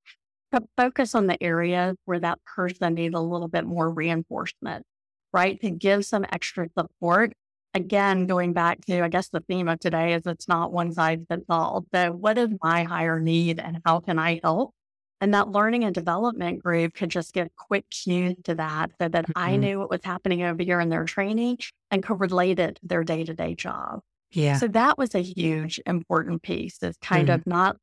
[0.54, 4.86] to focus on the areas where that person needs a little bit more reinforcement,
[5.34, 5.60] right?
[5.62, 7.34] To give some extra support.
[7.74, 11.20] Again, going back to, I guess the theme of today is it's not one size
[11.30, 11.86] fits all.
[11.94, 14.74] So, what is my higher need and how can I help?
[15.22, 19.26] And that learning and development group could just give quick cues to that so that
[19.26, 19.32] mm-hmm.
[19.36, 21.60] I knew what was happening over here in their training
[21.92, 24.02] and could relate it to their day to day job.
[24.32, 24.58] Yeah.
[24.58, 27.36] So that was a huge important piece is kind mm-hmm.
[27.36, 27.78] of not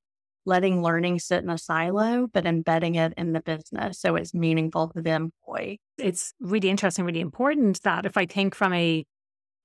[0.46, 4.88] letting learning sit in a silo, but embedding it in the business so it's meaningful
[4.88, 5.80] to the employee.
[5.98, 9.04] It's really interesting, really important that if I think from a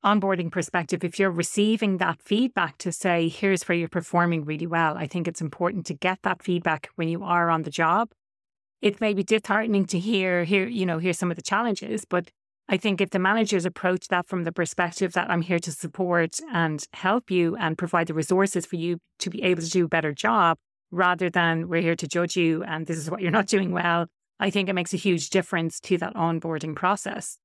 [0.04, 4.98] onboarding perspective, if you're receiving that feedback to say, here's where you're performing really well,
[4.98, 8.12] I think it's important to get that feedback when you are on the job.
[8.82, 12.30] It may be disheartening to hear, hear, you know, hear some of the challenges, but
[12.68, 16.40] I think if the managers approach that from the perspective that I'm here to support
[16.52, 19.90] and help you and provide the resources for you to be able to do a
[19.90, 20.58] better job,
[20.92, 24.08] rather than we're here to judge you and this is what you're not doing well,
[24.40, 27.38] I think it makes a huge difference to that onboarding process.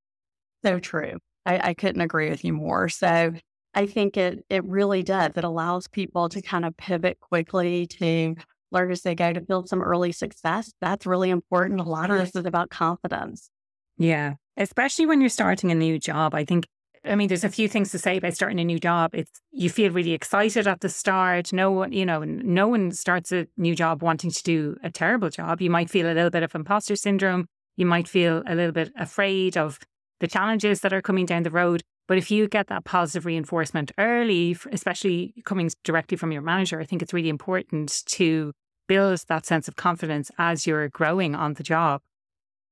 [0.64, 1.18] So true.
[1.48, 2.88] I, I couldn't agree with you more.
[2.90, 3.32] So
[3.74, 5.32] I think it it really does.
[5.34, 8.34] It allows people to kind of pivot quickly to
[8.70, 10.72] learn as they go to build some early success.
[10.80, 11.80] That's really important.
[11.80, 13.50] A lot of this is about confidence.
[13.96, 14.34] Yeah.
[14.58, 16.34] Especially when you're starting a new job.
[16.34, 16.66] I think
[17.04, 19.14] I mean, there's a few things to say about starting a new job.
[19.14, 21.52] It's you feel really excited at the start.
[21.52, 25.30] No one, you know, no one starts a new job wanting to do a terrible
[25.30, 25.62] job.
[25.62, 27.46] You might feel a little bit of imposter syndrome.
[27.76, 29.78] You might feel a little bit afraid of
[30.20, 31.82] the challenges that are coming down the road.
[32.06, 36.84] But if you get that positive reinforcement early, especially coming directly from your manager, I
[36.84, 38.52] think it's really important to
[38.86, 42.00] build that sense of confidence as you're growing on the job.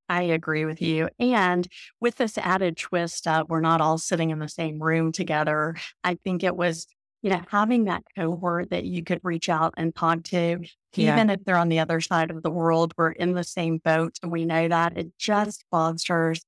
[0.09, 1.09] I agree with you.
[1.19, 1.67] And
[2.01, 6.17] with this added twist of we're not all sitting in the same room together, I
[6.25, 6.87] think it was,
[7.23, 10.61] you know, having that cohort that you could reach out and talk to,
[10.95, 11.13] yeah.
[11.13, 14.19] even if they're on the other side of the world, we're in the same boat.
[14.23, 16.45] And we know that it just fosters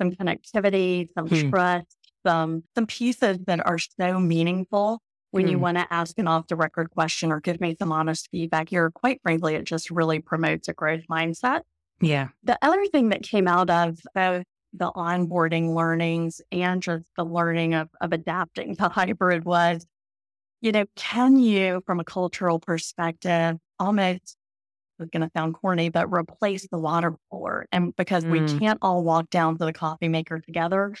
[0.00, 1.50] some connectivity, some hmm.
[1.50, 5.50] trust, some some pieces that are so meaningful when hmm.
[5.50, 8.68] you want to ask an off the record question or give me some honest feedback
[8.70, 8.90] here.
[8.90, 11.62] Quite frankly, it just really promotes a growth mindset.
[12.00, 12.28] Yeah.
[12.44, 17.74] The other thing that came out of both the onboarding learnings and just the learning
[17.74, 19.86] of, of adapting to hybrid was,
[20.60, 24.36] you know, can you, from a cultural perspective, almost
[25.00, 27.66] it's going to sound corny, but replace the water cooler.
[27.72, 28.30] And because mm.
[28.30, 30.94] we can't all walk down to the coffee maker together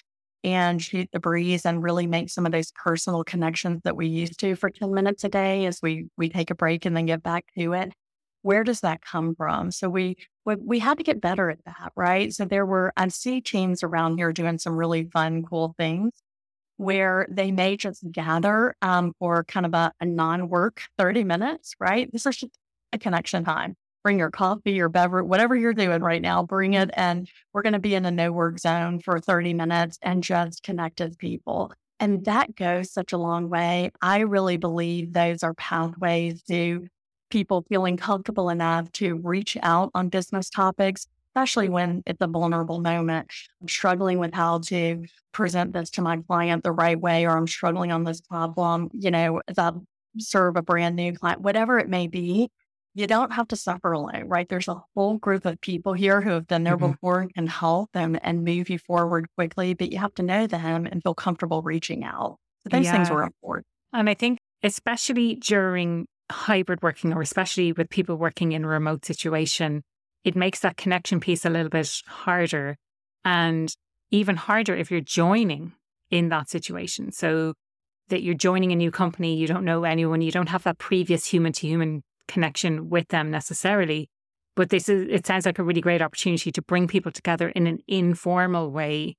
[0.44, 4.38] and shoot the breeze and really make some of those personal connections that we used
[4.40, 7.22] to for 10 minutes a day as we we take a break and then get
[7.22, 7.92] back to it.
[8.42, 9.72] Where does that come from?
[9.72, 12.32] So we we, we had to get better at that, right?
[12.32, 16.12] So there were I see teams around here doing some really fun, cool things
[16.76, 22.10] where they may just gather um, for kind of a, a non-work 30 minutes, right?
[22.12, 22.56] This is just
[22.92, 26.90] a connection time bring your coffee, your beverage, whatever you're doing right now, bring it.
[26.94, 30.62] And we're going to be in a no work zone for 30 minutes and just
[30.62, 31.72] connect with people.
[32.00, 33.90] And that goes such a long way.
[34.00, 36.86] I really believe those are pathways to
[37.30, 42.80] people feeling comfortable enough to reach out on business topics, especially when it's a vulnerable
[42.80, 43.30] moment.
[43.60, 47.46] I'm struggling with how to present this to my client the right way, or I'm
[47.46, 49.72] struggling on this problem, you know, as I
[50.18, 52.50] serve a brand new client, whatever it may be
[52.98, 54.48] you don't have to suffer alone, right?
[54.48, 56.90] There's a whole group of people here who have been there mm-hmm.
[56.90, 60.48] before and can help them and move you forward quickly, but you have to know
[60.48, 62.38] them and feel comfortable reaching out.
[62.64, 62.92] So those yeah.
[62.92, 63.66] things were important.
[63.92, 69.04] And I think, especially during hybrid working or especially with people working in a remote
[69.04, 69.84] situation,
[70.24, 72.76] it makes that connection piece a little bit harder
[73.24, 73.72] and
[74.10, 75.72] even harder if you're joining
[76.10, 77.12] in that situation.
[77.12, 77.54] So
[78.08, 81.26] that you're joining a new company, you don't know anyone, you don't have that previous
[81.26, 84.08] human to human connection with them necessarily.
[84.54, 87.66] But this is, it sounds like a really great opportunity to bring people together in
[87.66, 89.16] an informal way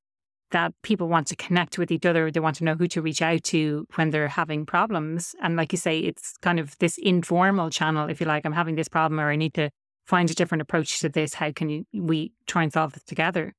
[0.51, 2.31] that people want to connect with each other.
[2.31, 5.35] They want to know who to reach out to when they're having problems.
[5.41, 8.75] And like you say, it's kind of this informal channel, if you like, I'm having
[8.75, 9.69] this problem or I need to
[10.07, 11.35] find a different approach to this.
[11.35, 13.53] How can you, we try and solve it together?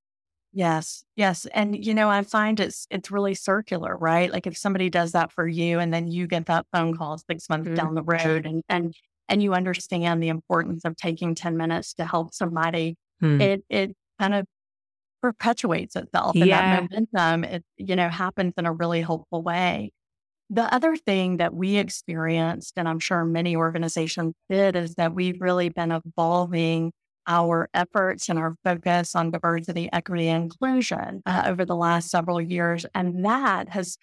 [0.52, 1.46] Yes, yes.
[1.54, 4.32] And you know, I find it's it's really circular, right?
[4.32, 7.48] Like if somebody does that for you and then you get that phone call six
[7.48, 7.76] months mm-hmm.
[7.76, 8.92] down the road and and
[9.30, 13.40] and you understand the importance of taking 10 minutes to help somebody, hmm.
[13.40, 14.44] it it kind of
[15.22, 16.34] perpetuates itself.
[16.34, 16.80] And yeah.
[16.80, 19.92] that momentum, it, you know, happens in a really hopeful way.
[20.48, 25.40] The other thing that we experienced, and I'm sure many organizations did, is that we've
[25.40, 26.92] really been evolving
[27.26, 32.40] our efforts and our focus on diversity, equity, and inclusion uh, over the last several
[32.40, 32.84] years.
[32.94, 33.96] And that has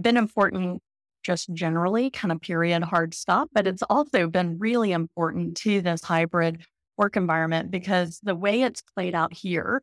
[0.00, 0.80] been important
[1.22, 3.68] just generally kind of period hard stop, but mm.
[3.68, 6.62] it's also been really important to this hybrid
[6.96, 9.80] work environment because the way it's played out here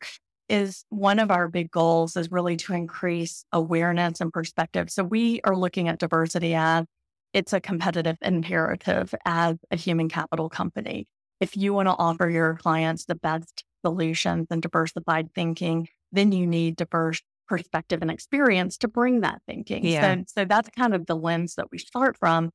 [0.50, 4.92] is one of our big goals is really to increase awareness and perspective.
[4.92, 6.86] So we are looking at diversity as
[7.34, 11.08] it's a competitive imperative as a human capital company.
[11.42, 16.48] if you want to offer your clients the best solutions and diversified thinking, then you
[16.48, 19.86] need diverse perspective and experience to bring that thinking.
[19.86, 20.16] Yeah.
[20.16, 22.52] So, so that's kind of the lens that we start from.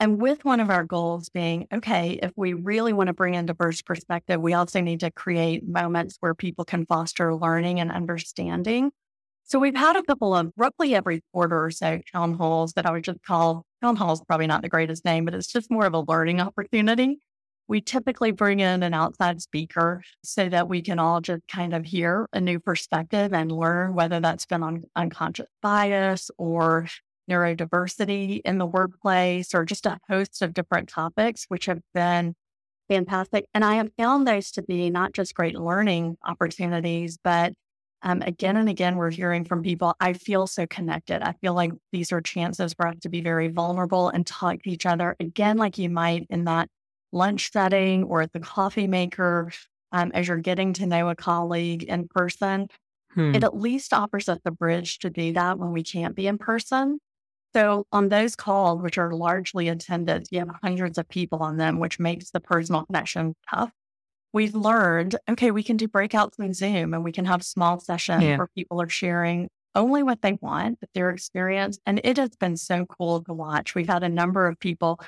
[0.00, 3.46] And with one of our goals being, okay, if we really want to bring in
[3.46, 8.90] diverse perspective, we also need to create moments where people can foster learning and understanding.
[9.44, 12.90] So we've had a couple of roughly every quarter or so town halls that I
[12.90, 15.94] would just call town halls, probably not the greatest name, but it's just more of
[15.94, 17.18] a learning opportunity.
[17.66, 21.84] We typically bring in an outside speaker so that we can all just kind of
[21.84, 26.86] hear a new perspective and learn whether that's been on unconscious bias or
[27.30, 32.34] neurodiversity in the workplace or just a host of different topics, which have been
[32.88, 33.46] fantastic.
[33.54, 37.54] And I have found those to be not just great learning opportunities, but
[38.02, 41.22] um, again and again, we're hearing from people, I feel so connected.
[41.22, 44.70] I feel like these are chances for us to be very vulnerable and talk to
[44.70, 46.68] each other again, like you might in that
[47.14, 49.50] lunch setting or at the coffee maker
[49.92, 52.68] um, as you're getting to know a colleague in person.
[53.14, 53.34] Hmm.
[53.34, 56.36] It at least offers us the bridge to do that when we can't be in
[56.36, 56.98] person.
[57.54, 61.78] So on those calls, which are largely attended, you have hundreds of people on them,
[61.78, 63.70] which makes the personal connection tough.
[64.32, 68.24] We've learned, okay, we can do breakouts in Zoom and we can have small sessions
[68.24, 68.36] yeah.
[68.36, 71.78] where people are sharing only what they want, but their experience.
[71.86, 73.76] And it has been so cool to watch.
[73.76, 74.98] We've had a number of people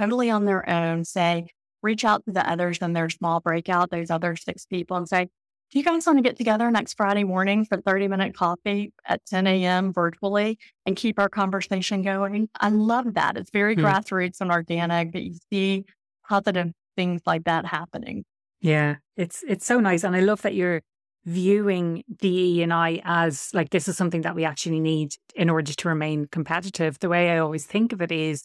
[0.00, 1.46] totally on their own say,
[1.82, 5.28] reach out to the others in their small breakout, those other six people, and say,
[5.70, 9.24] do you guys want to get together next Friday morning for 30 minute coffee at
[9.26, 9.92] 10 a.m.
[9.92, 12.48] virtually and keep our conversation going?
[12.58, 13.36] I love that.
[13.36, 15.84] It's very mm grassroots and organic that you see
[16.28, 18.24] positive things like that happening.
[18.60, 20.02] Yeah, it's it's so nice.
[20.02, 20.80] And I love that you're
[21.24, 25.72] viewing DE and I as like this is something that we actually need in order
[25.72, 26.98] to remain competitive.
[26.98, 28.44] The way I always think of it is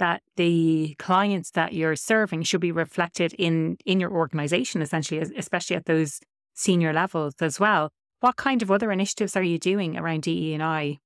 [0.00, 5.76] that the clients that you're serving should be reflected in in your organization essentially especially
[5.76, 6.20] at those
[6.54, 7.90] senior levels as well.
[8.20, 10.98] What kind of other initiatives are you doing around DE and I?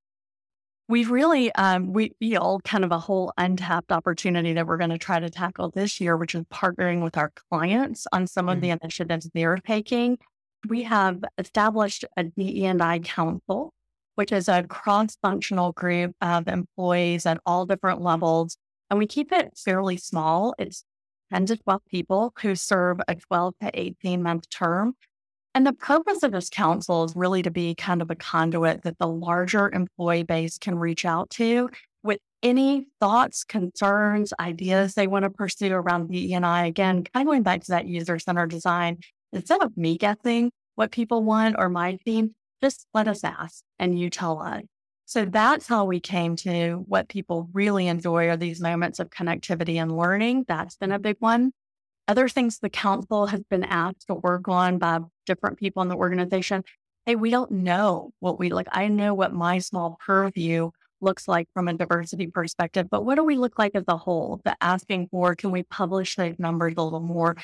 [0.89, 4.99] We've really um, we feel kind of a whole untapped opportunity that we're going to
[4.99, 8.63] try to tackle this year, which is partnering with our clients on some of mm-hmm.
[8.63, 10.19] the initiatives they're taking.
[10.69, 13.73] We have established a DE and I council,
[14.17, 18.57] which is a cross-functional group of employees at all different levels,
[18.91, 20.55] and we keep it fairly small.
[20.59, 20.85] It's
[21.33, 24.95] 10 to 12 people who serve a 12 to 18 month term.
[25.55, 28.99] And the purpose of this council is really to be kind of a conduit that
[28.99, 31.71] the larger employee base can reach out to
[32.03, 36.67] with any thoughts, concerns, ideas they want to pursue around DEI.
[36.67, 38.99] Again, kind of going back to that user centered design,
[39.33, 43.99] instead of me guessing what people want or my team, just let us ask and
[43.99, 44.63] you tell us.
[45.07, 49.77] So that's how we came to what people really enjoy are these moments of connectivity
[49.77, 50.47] and learning.
[50.49, 51.53] That's been a big one.
[52.09, 55.97] Other things the council has been asked to work on by different people in the
[55.97, 56.65] organization.
[57.07, 58.69] Hey, we don't know what we like.
[58.73, 63.25] I know what my small purview looks like from a diversity perspective, but what do
[63.25, 64.41] we look like as a whole?
[64.45, 67.37] The asking for, can we publish those numbers a little more?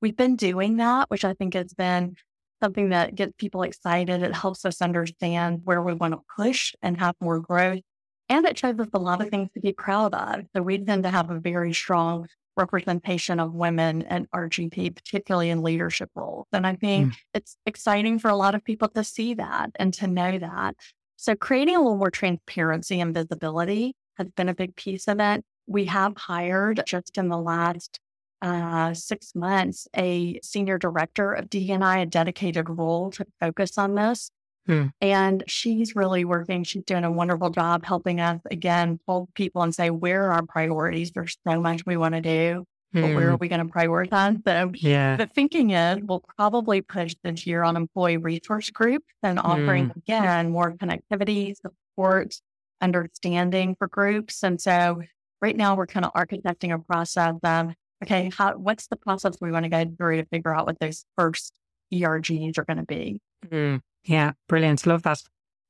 [0.00, 2.14] We've been doing that, which I think has been
[2.62, 4.22] something that gets people excited.
[4.22, 7.80] It helps us understand where we want to push and have more growth.
[8.28, 10.44] And it shows us a lot of things to be proud of.
[10.54, 12.28] So we tend to have a very strong
[12.58, 16.46] representation of women and RGP, particularly in leadership roles.
[16.52, 17.16] And I think mm.
[17.32, 20.74] it's exciting for a lot of people to see that and to know that.
[21.16, 25.44] So creating a little more transparency and visibility has been a big piece of it.
[25.66, 28.00] We have hired just in the last
[28.42, 34.30] uh, six months a senior director of DNI, a dedicated role to focus on this.
[34.66, 34.86] Hmm.
[35.00, 36.62] And she's really working.
[36.62, 40.42] She's doing a wonderful job helping us again pull people and say, where are our
[40.46, 41.10] priorities?
[41.10, 43.00] There's so much we want to do, hmm.
[43.00, 43.40] but where are hmm.
[43.40, 44.42] we going to prioritize?
[44.46, 45.16] So yeah.
[45.16, 49.98] the thinking is we'll probably push this year on employee resource groups and offering hmm.
[50.00, 52.34] again more connectivity, support,
[52.82, 54.42] understanding for groups.
[54.42, 55.00] And so
[55.40, 59.50] right now we're kind of architecting a process of okay, how what's the process we
[59.50, 61.52] want to go through to figure out what those first
[61.92, 63.20] ERGs are going to be?
[63.46, 63.80] Mm.
[64.04, 64.86] Yeah, brilliant.
[64.86, 65.22] Love that.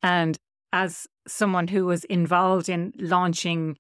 [0.03, 0.39] And
[0.73, 3.77] as someone who was involved in launching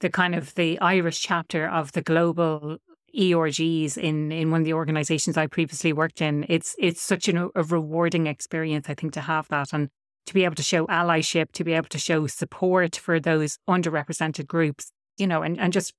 [0.00, 2.78] the kind of the Irish chapter of the global
[3.16, 7.50] ERGs in in one of the organizations I previously worked in, it's it's such an,
[7.54, 9.88] a rewarding experience, I think, to have that and
[10.26, 14.46] to be able to show allyship, to be able to show support for those underrepresented
[14.46, 15.94] groups, you know, and, and just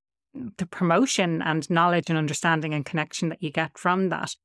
[0.57, 4.35] the promotion and knowledge and understanding and connection that you get from that.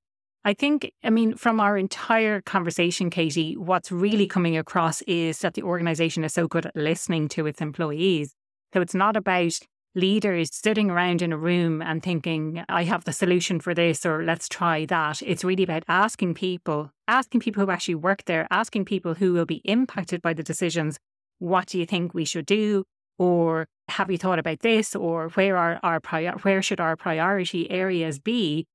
[0.45, 5.55] I think, I mean, from our entire conversation, Katy, what's really coming across is that
[5.55, 8.34] the organization is so good at listening to its employees.
[8.74, 9.53] So it's not about
[9.95, 14.24] leaders sitting around in a room and thinking, I have the solution for this or
[14.24, 15.22] let's try that.
[15.22, 19.47] It's really about asking people, asking people who actually work there, asking people who will
[19.47, 20.99] be impacted by the decisions,
[21.38, 22.84] what do you think we should do?
[23.22, 24.96] Or have you thought about this?
[24.96, 28.66] Or where are our prior, where should our priority areas be?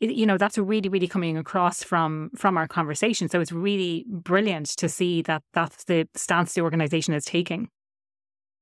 [0.00, 4.66] you know that's really really coming across from from our conversation so it's really brilliant
[4.66, 7.68] to see that that's the stance the organization is taking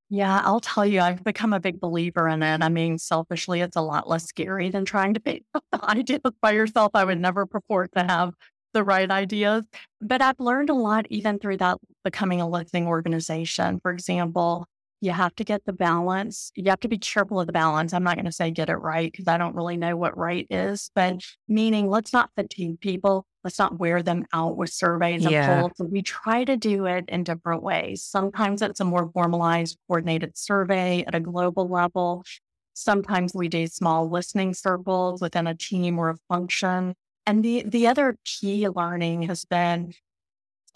[0.09, 2.62] yeah, I'll tell you, I've become a big believer in it.
[2.62, 5.45] I mean, selfishly, it's a lot less scary than trying to be
[5.82, 6.93] ideas by yourself.
[6.95, 8.32] I would never purport to have
[8.72, 9.64] the right ideas.
[10.01, 13.80] But I've learned a lot even through that becoming a listening organization.
[13.80, 14.68] For example,
[15.01, 16.51] you have to get the balance.
[16.55, 17.92] You have to be careful of the balance.
[17.92, 20.47] I'm not going to say get it right because I don't really know what right
[20.49, 21.26] is, but mm.
[21.49, 23.26] meaning let's not fatigue people.
[23.44, 25.61] Let's not wear them out with surveys and yeah.
[25.61, 25.72] polls.
[25.78, 28.03] We try to do it in different ways.
[28.03, 32.24] Sometimes it's a more formalized, coordinated survey at a global level.
[32.72, 36.94] Sometimes we do small listening circles within a team or a function.
[37.26, 39.92] And the, the other key learning has been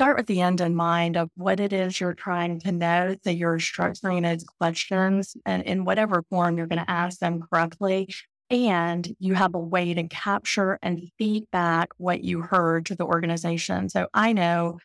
[0.00, 3.34] start with the end in mind of what it is you're trying to know that
[3.34, 8.08] you're structuring those questions and in whatever form you're going to ask them correctly.
[8.48, 13.90] And you have a way to capture and feedback what you heard to the organization.
[13.90, 14.78] So I know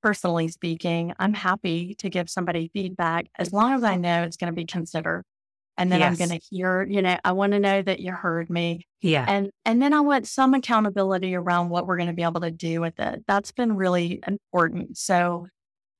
[0.00, 4.52] personally speaking, I'm happy to give somebody feedback as long as I know it's going
[4.52, 5.24] to be considered
[5.78, 6.10] and then yes.
[6.10, 8.86] I'm going to hear, you know, I want to know that you heard me.
[9.02, 9.24] Yeah.
[9.28, 12.50] And and then I want some accountability around what we're going to be able to
[12.50, 13.24] do with it.
[13.26, 14.96] That's been really important.
[14.96, 15.46] So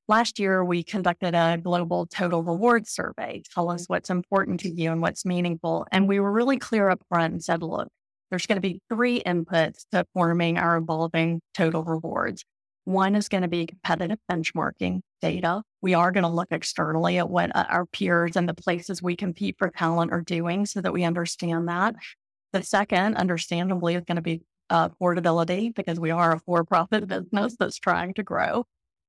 [0.09, 3.43] last year we conducted a global total reward survey.
[3.55, 5.87] Tell us what's important to you and what's meaningful.
[5.93, 7.89] And we were really clear up front and said, look,
[8.31, 12.45] there's going to be three inputs to forming our evolving total rewards.
[12.87, 15.64] One is going to be competitive benchmarking data.
[15.82, 19.16] We are going to look externally at what uh, our peers and the places we
[19.16, 21.97] compete for talent are doing so that we understand that.
[22.53, 27.09] The second, understandably, is going to be uh, portability because we are a for profit
[27.09, 28.62] business that's trying to grow.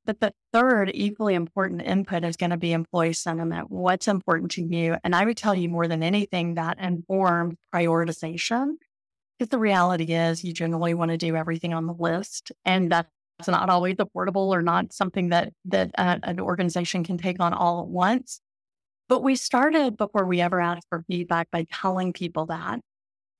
[0.07, 3.69] But the third, equally important input is going to be employee sentiment.
[3.69, 4.97] What's important to you?
[5.03, 8.77] And I would tell you more than anything that informs prioritization.
[9.37, 13.05] Because the reality is, you generally want to do everything on the list, and that
[13.39, 17.53] it's not always affordable or not something that that uh, an organization can take on
[17.53, 18.41] all at once.
[19.09, 22.79] But we started before we ever asked for feedback by telling people that.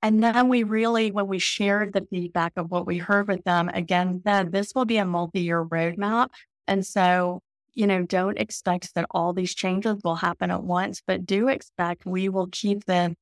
[0.01, 3.69] And then we really, when we shared the feedback of what we heard with them,
[3.69, 6.29] again, said this will be a multi year roadmap.
[6.67, 7.41] And so,
[7.73, 12.05] you know, don't expect that all these changes will happen at once, but do expect
[12.05, 13.15] we will keep them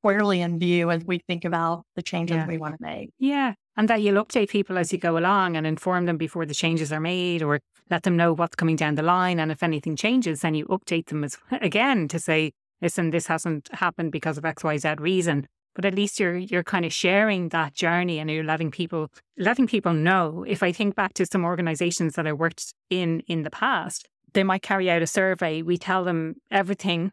[0.00, 2.46] squarely in view as we think about the changes yeah.
[2.46, 3.10] we want to make.
[3.18, 3.54] Yeah.
[3.76, 6.92] And that you'll update people as you go along and inform them before the changes
[6.92, 7.60] are made or
[7.90, 9.38] let them know what's coming down the line.
[9.38, 13.68] And if anything changes, then you update them as again to say, listen, this hasn't
[13.72, 15.46] happened because of XYZ reason.
[15.74, 19.66] But at least you're you're kind of sharing that journey and you're letting people letting
[19.66, 20.42] people know.
[20.48, 24.42] If I think back to some organizations that I worked in in the past, they
[24.42, 25.60] might carry out a survey.
[25.60, 27.12] We tell them everything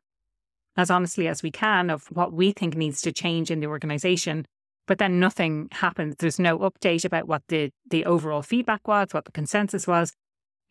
[0.77, 4.45] as honestly as we can of what we think needs to change in the organization.
[4.85, 6.15] But then nothing happens.
[6.19, 10.11] There's no update about what the, the overall feedback was, what the consensus was,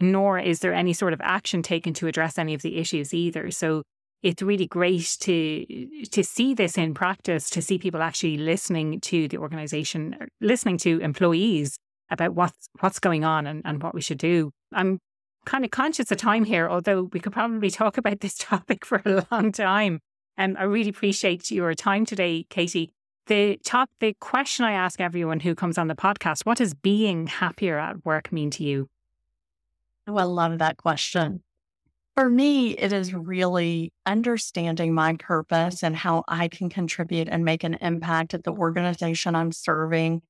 [0.01, 3.51] nor is there any sort of action taken to address any of the issues either.
[3.51, 3.83] So
[4.23, 9.29] it's really great to to see this in practice, to see people actually listening to
[9.29, 11.77] the organization, er, listening to employees
[12.11, 14.53] about what's what's going on and, and what we should do.
[14.73, 15.01] I'm
[15.45, 19.03] kind of conscious of time here, although we could probably talk about this topic for
[19.05, 20.01] a long time.
[20.37, 22.93] And I really appreciate your time today, Katy.
[23.27, 27.29] The top, the question I ask everyone who comes on the podcast: What does being
[27.29, 28.89] happier at work mean to you?
[30.09, 31.43] Oh, I love that question.
[32.17, 37.65] For me, it is really understanding my purpose and how I can contribute and make
[37.65, 40.23] an impact at the organization I'm serving,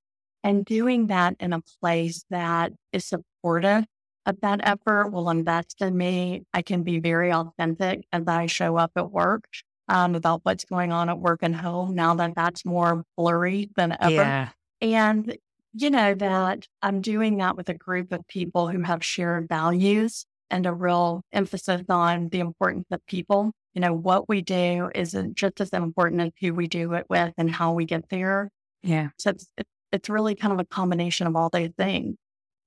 [0.45, 3.85] and doing that in a place that is supportive
[4.27, 6.45] of that effort will invest in me.
[6.53, 9.49] I can be very authentic as I show up at work
[9.89, 13.97] um, about what's going on at work and home now that that's more blurry than
[14.01, 14.15] ever.
[14.15, 14.49] Yeah.
[14.81, 15.37] And,
[15.75, 20.27] you know, that I'm doing that with a group of people who have shared values
[20.51, 23.53] and a real emphasis on the importance of people.
[23.75, 27.33] You know, what we do isn't just as important as who we do it with
[27.39, 28.51] and how we get there.
[28.83, 29.09] Yeah.
[29.19, 29.47] So it's,
[29.93, 32.17] it's really kind of a combination of all those things.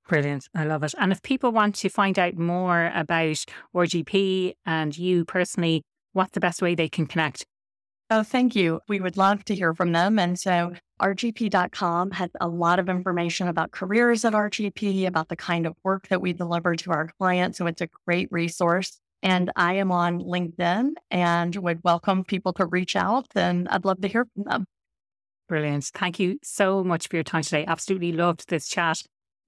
[0.08, 0.48] Brilliant.
[0.54, 0.94] I love it.
[0.98, 3.46] And if people want to find out more about
[3.76, 5.84] RGP and you personally,
[6.16, 7.46] what's the best way they can connect?
[8.10, 8.82] Oh, thank you.
[8.88, 10.20] We would love to hear from them.
[10.20, 15.66] And so RGP.com has a lot of information about careers at RGP, about the kind
[15.66, 17.58] of work that we deliver to our clients.
[17.58, 19.00] So it's a great resource.
[19.24, 23.26] And I am on LinkedIn and would welcome people to reach out.
[23.34, 24.66] And I'd love to hear from them.
[25.50, 25.86] Brilliant.
[25.86, 27.66] Thank you so much for your time today.
[27.68, 29.02] Absolutely loved this chat.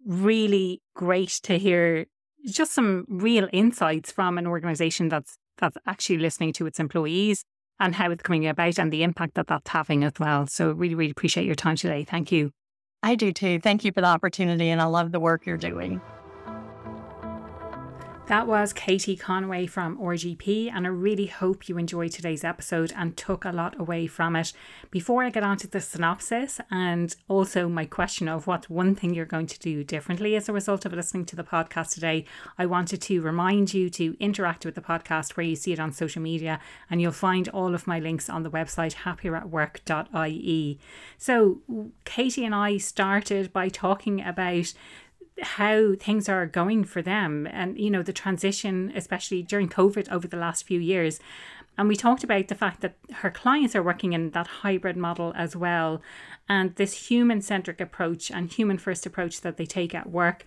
[0.04, 2.08] Really great to hear
[2.46, 7.44] just some real insights from an organization that's that's actually listening to its employees
[7.80, 10.48] and how it's coming about and the impact that that's having as well.
[10.48, 12.04] So really, really appreciate your time today.
[12.04, 12.52] Thank you.
[13.04, 13.60] I do too.
[13.60, 16.02] Thank you for the opportunity and I love the work you're doing.
[18.28, 23.16] That was Katy Conway from RGP, and I really hope you enjoyed today's episode and
[23.16, 24.52] took a lot away from it.
[24.92, 29.14] Before I get on to the synopsis and also my question of what's one thing
[29.14, 32.26] you're going to do differently as a result of listening to the podcast today,
[32.58, 35.94] I wanted to remind you to interact with the podcast where you see it on
[35.94, 36.60] social media,
[36.90, 40.80] and you'll find all of my links on the website happieratwork.ie.
[41.18, 41.62] So,
[42.04, 44.74] Katy and I started by talking about
[45.42, 50.28] how things are going for them and you know the transition especially during covid over
[50.28, 51.20] the last few years
[51.78, 55.34] and we talked about the fact that her clients are working in that hybrid model
[55.36, 56.02] as well
[56.50, 60.44] and this human centric approach and human first approach that they take at work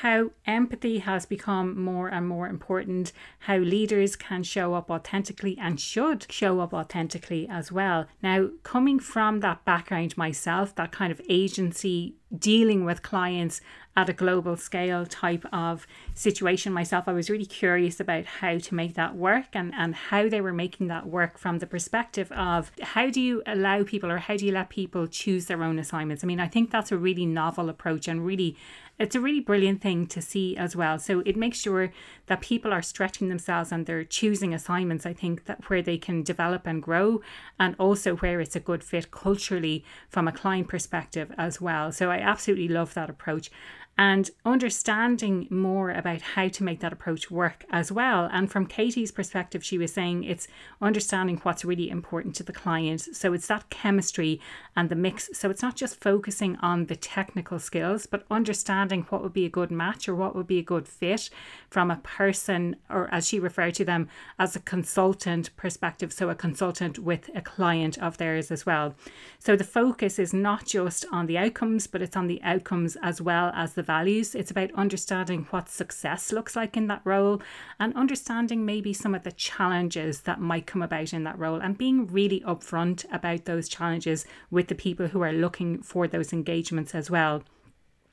[0.00, 5.80] how empathy has become more and more important, how leaders can show up authentically and
[5.80, 8.06] should show up authentically as well.
[8.20, 13.60] Now, coming from that background myself, that kind of agency dealing with clients
[13.96, 18.74] at a global scale type of situation myself, I was really curious about how to
[18.74, 22.72] make that work and, and how they were making that work from the perspective of
[22.82, 26.24] how do you allow people or how do you let people choose their own assignments?
[26.24, 28.56] I mean, I think that's a really novel approach and really
[28.98, 30.98] it's a really brilliant thing to see as well.
[30.98, 31.92] So it makes sure
[32.26, 36.22] that people are stretching themselves and they're choosing assignments, I think, that where they can
[36.22, 37.20] develop and grow
[37.58, 41.90] and also where it's a good fit culturally from a client perspective as well.
[41.90, 43.50] So I absolutely love that approach
[43.96, 48.28] and understanding more about how to make that approach work as well.
[48.32, 50.48] And from Katy's perspective, she was saying it's
[50.82, 53.00] understanding what's really important to the client.
[53.00, 54.40] So it's that chemistry
[54.74, 55.30] and the mix.
[55.32, 59.50] So it's not just focusing on the technical skills, but understanding what would be a
[59.50, 61.30] good match or what would be a good fit
[61.70, 64.08] from a person, or as she referred to them,
[64.40, 66.12] as a consultant perspective.
[66.12, 68.96] So a consultant with a client of theirs as well.
[69.38, 73.20] So the focus is not just on the outcomes, but it's on the outcomes as
[73.20, 74.34] well as the values.
[74.34, 77.40] It's about understanding what success looks like in that role
[77.78, 81.78] and understanding maybe some of the challenges that might come about in that role and
[81.78, 86.94] being really upfront about those challenges with the people who are looking for those engagements
[86.94, 87.42] as well.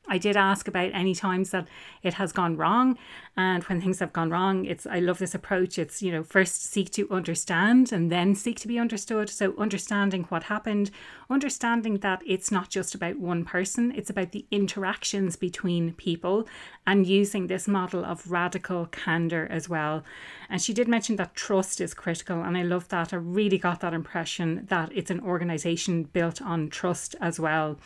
[0.07, 1.67] I did ask about any times that
[2.01, 2.97] it has gone wrong.
[3.37, 5.77] And when things have gone wrong, it's I love this approach.
[5.77, 9.29] It's, you know, first seek to understand and then seek to be understood.
[9.29, 10.89] So understanding what happened,
[11.29, 16.47] understanding that it's not just about one person, it's about the interactions between people
[16.85, 20.03] and using this model of radical candor as well.
[20.49, 22.41] And she did mention that trust is critical.
[22.41, 23.13] And I love that.
[23.13, 27.77] I really got that impression that it's an organization built on trust as well.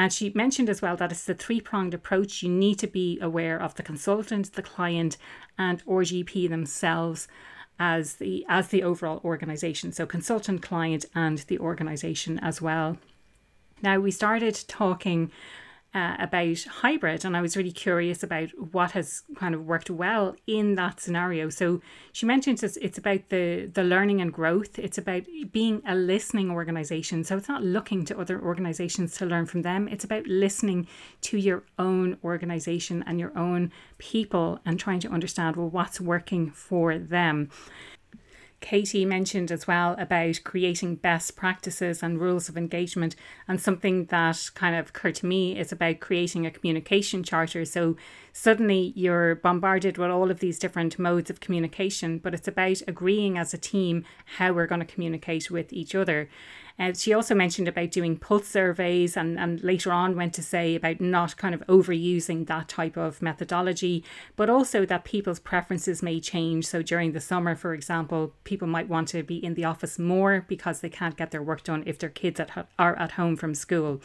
[0.00, 2.42] And she mentioned as well that it's a three pronged approach.
[2.42, 5.18] You need to be aware of the consultant, the client,
[5.58, 7.28] and RGP themselves
[7.78, 9.92] as the as the overall organization.
[9.92, 12.96] So consultant, client, and the organization as well.
[13.82, 15.30] Now we started talking
[15.92, 20.36] uh, about hybrid, and I was really curious about what has kind of worked well
[20.46, 21.48] in that scenario.
[21.48, 21.80] So
[22.12, 24.78] she mentioned it's, it's about the the learning and growth.
[24.78, 27.24] It's about being a listening organization.
[27.24, 29.88] So it's not looking to other organizations to learn from them.
[29.88, 30.86] It's about listening
[31.22, 36.50] to your own organization and your own people and trying to understand well what's working
[36.50, 37.50] for them.
[38.60, 43.16] Katy mentioned as well about creating best practices and rules of engagement.
[43.48, 47.64] And something that kind of occurred to me is about creating a communication charter.
[47.64, 47.96] So
[48.32, 53.38] suddenly you're bombarded with all of these different modes of communication, but it's about agreeing
[53.38, 54.04] as a team
[54.36, 56.28] how we're going to communicate with each other.
[56.80, 60.74] Uh, she also mentioned about doing pulse surveys and, and later on went to say
[60.74, 64.02] about not kind of overusing that type of methodology,
[64.34, 66.66] but also that people's preferences may change.
[66.66, 70.46] So during the summer, for example, people might want to be in the office more
[70.48, 73.54] because they can't get their work done if their kids at, are at home from
[73.54, 74.00] school.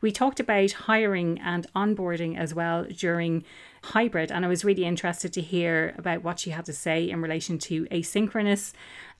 [0.00, 3.44] We talked about hiring and onboarding as well during
[3.82, 7.20] hybrid, and I was really interested to hear about what she had to say in
[7.22, 8.72] relation to asynchronous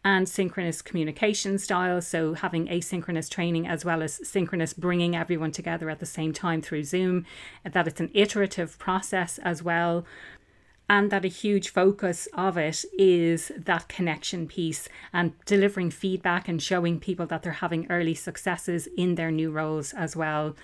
[0.05, 2.07] and synchronous communication styles.
[2.07, 6.63] So, having asynchronous training as well as synchronous, bringing everyone together at the same time
[6.63, 7.27] through Zoom,
[7.71, 10.05] that it's an iterative process as well.
[10.89, 16.61] And that a huge focus of it is that connection piece and delivering feedback and
[16.61, 20.57] showing people that they're having early successes in their new roles as well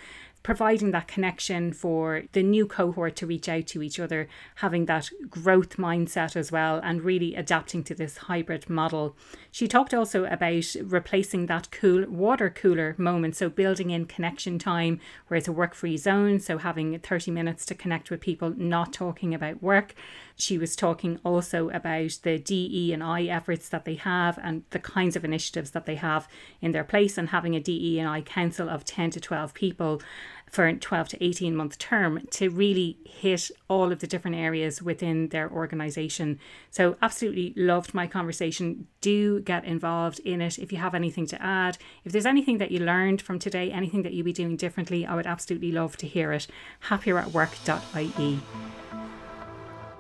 [0.47, 5.11] providing that connection for the new cohort to reach out to each other, having that
[5.29, 9.17] growth mindset as well, and really adapting to this hybrid model.
[9.51, 15.01] She talked also about replacing that cool water cooler moment, so building in connection time
[15.27, 18.93] where it's a work free zone, so having 30 minutes to connect with people, not
[18.93, 19.95] talking about work.
[20.37, 24.79] She was talking also about the DE and I efforts that they have and the
[24.79, 26.29] kinds of initiatives that they have
[26.61, 30.03] in their place and having a DE and I council of 10 to 12 people
[30.51, 34.81] for a 12 to 18 month term to really hit all of the different areas
[34.81, 36.39] within their organization.
[36.71, 38.87] So, absolutely loved my conversation.
[39.01, 40.59] Do get involved in it.
[40.59, 44.03] If you have anything to add, if there's anything that you learned from today, anything
[44.03, 46.47] that you'll be doing differently, I would absolutely love to hear it.
[46.89, 48.41] Happieratwork.ie.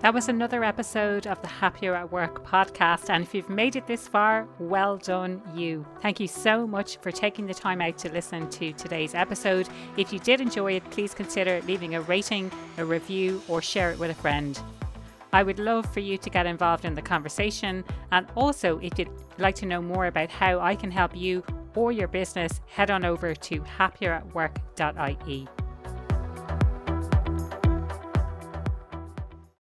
[0.07, 3.11] That was another episode of the Happier at Work podcast.
[3.11, 5.85] And if you've made it this far, well done, you.
[6.01, 9.69] Thank you so much for taking the time out to listen to today's episode.
[9.97, 13.99] If you did enjoy it, please consider leaving a rating, a review, or share it
[13.99, 14.57] with a friend.
[15.33, 17.83] I would love for you to get involved in the conversation.
[18.13, 21.43] And also, if you'd like to know more about how I can help you
[21.75, 25.49] or your business, head on over to happieratwork.ie.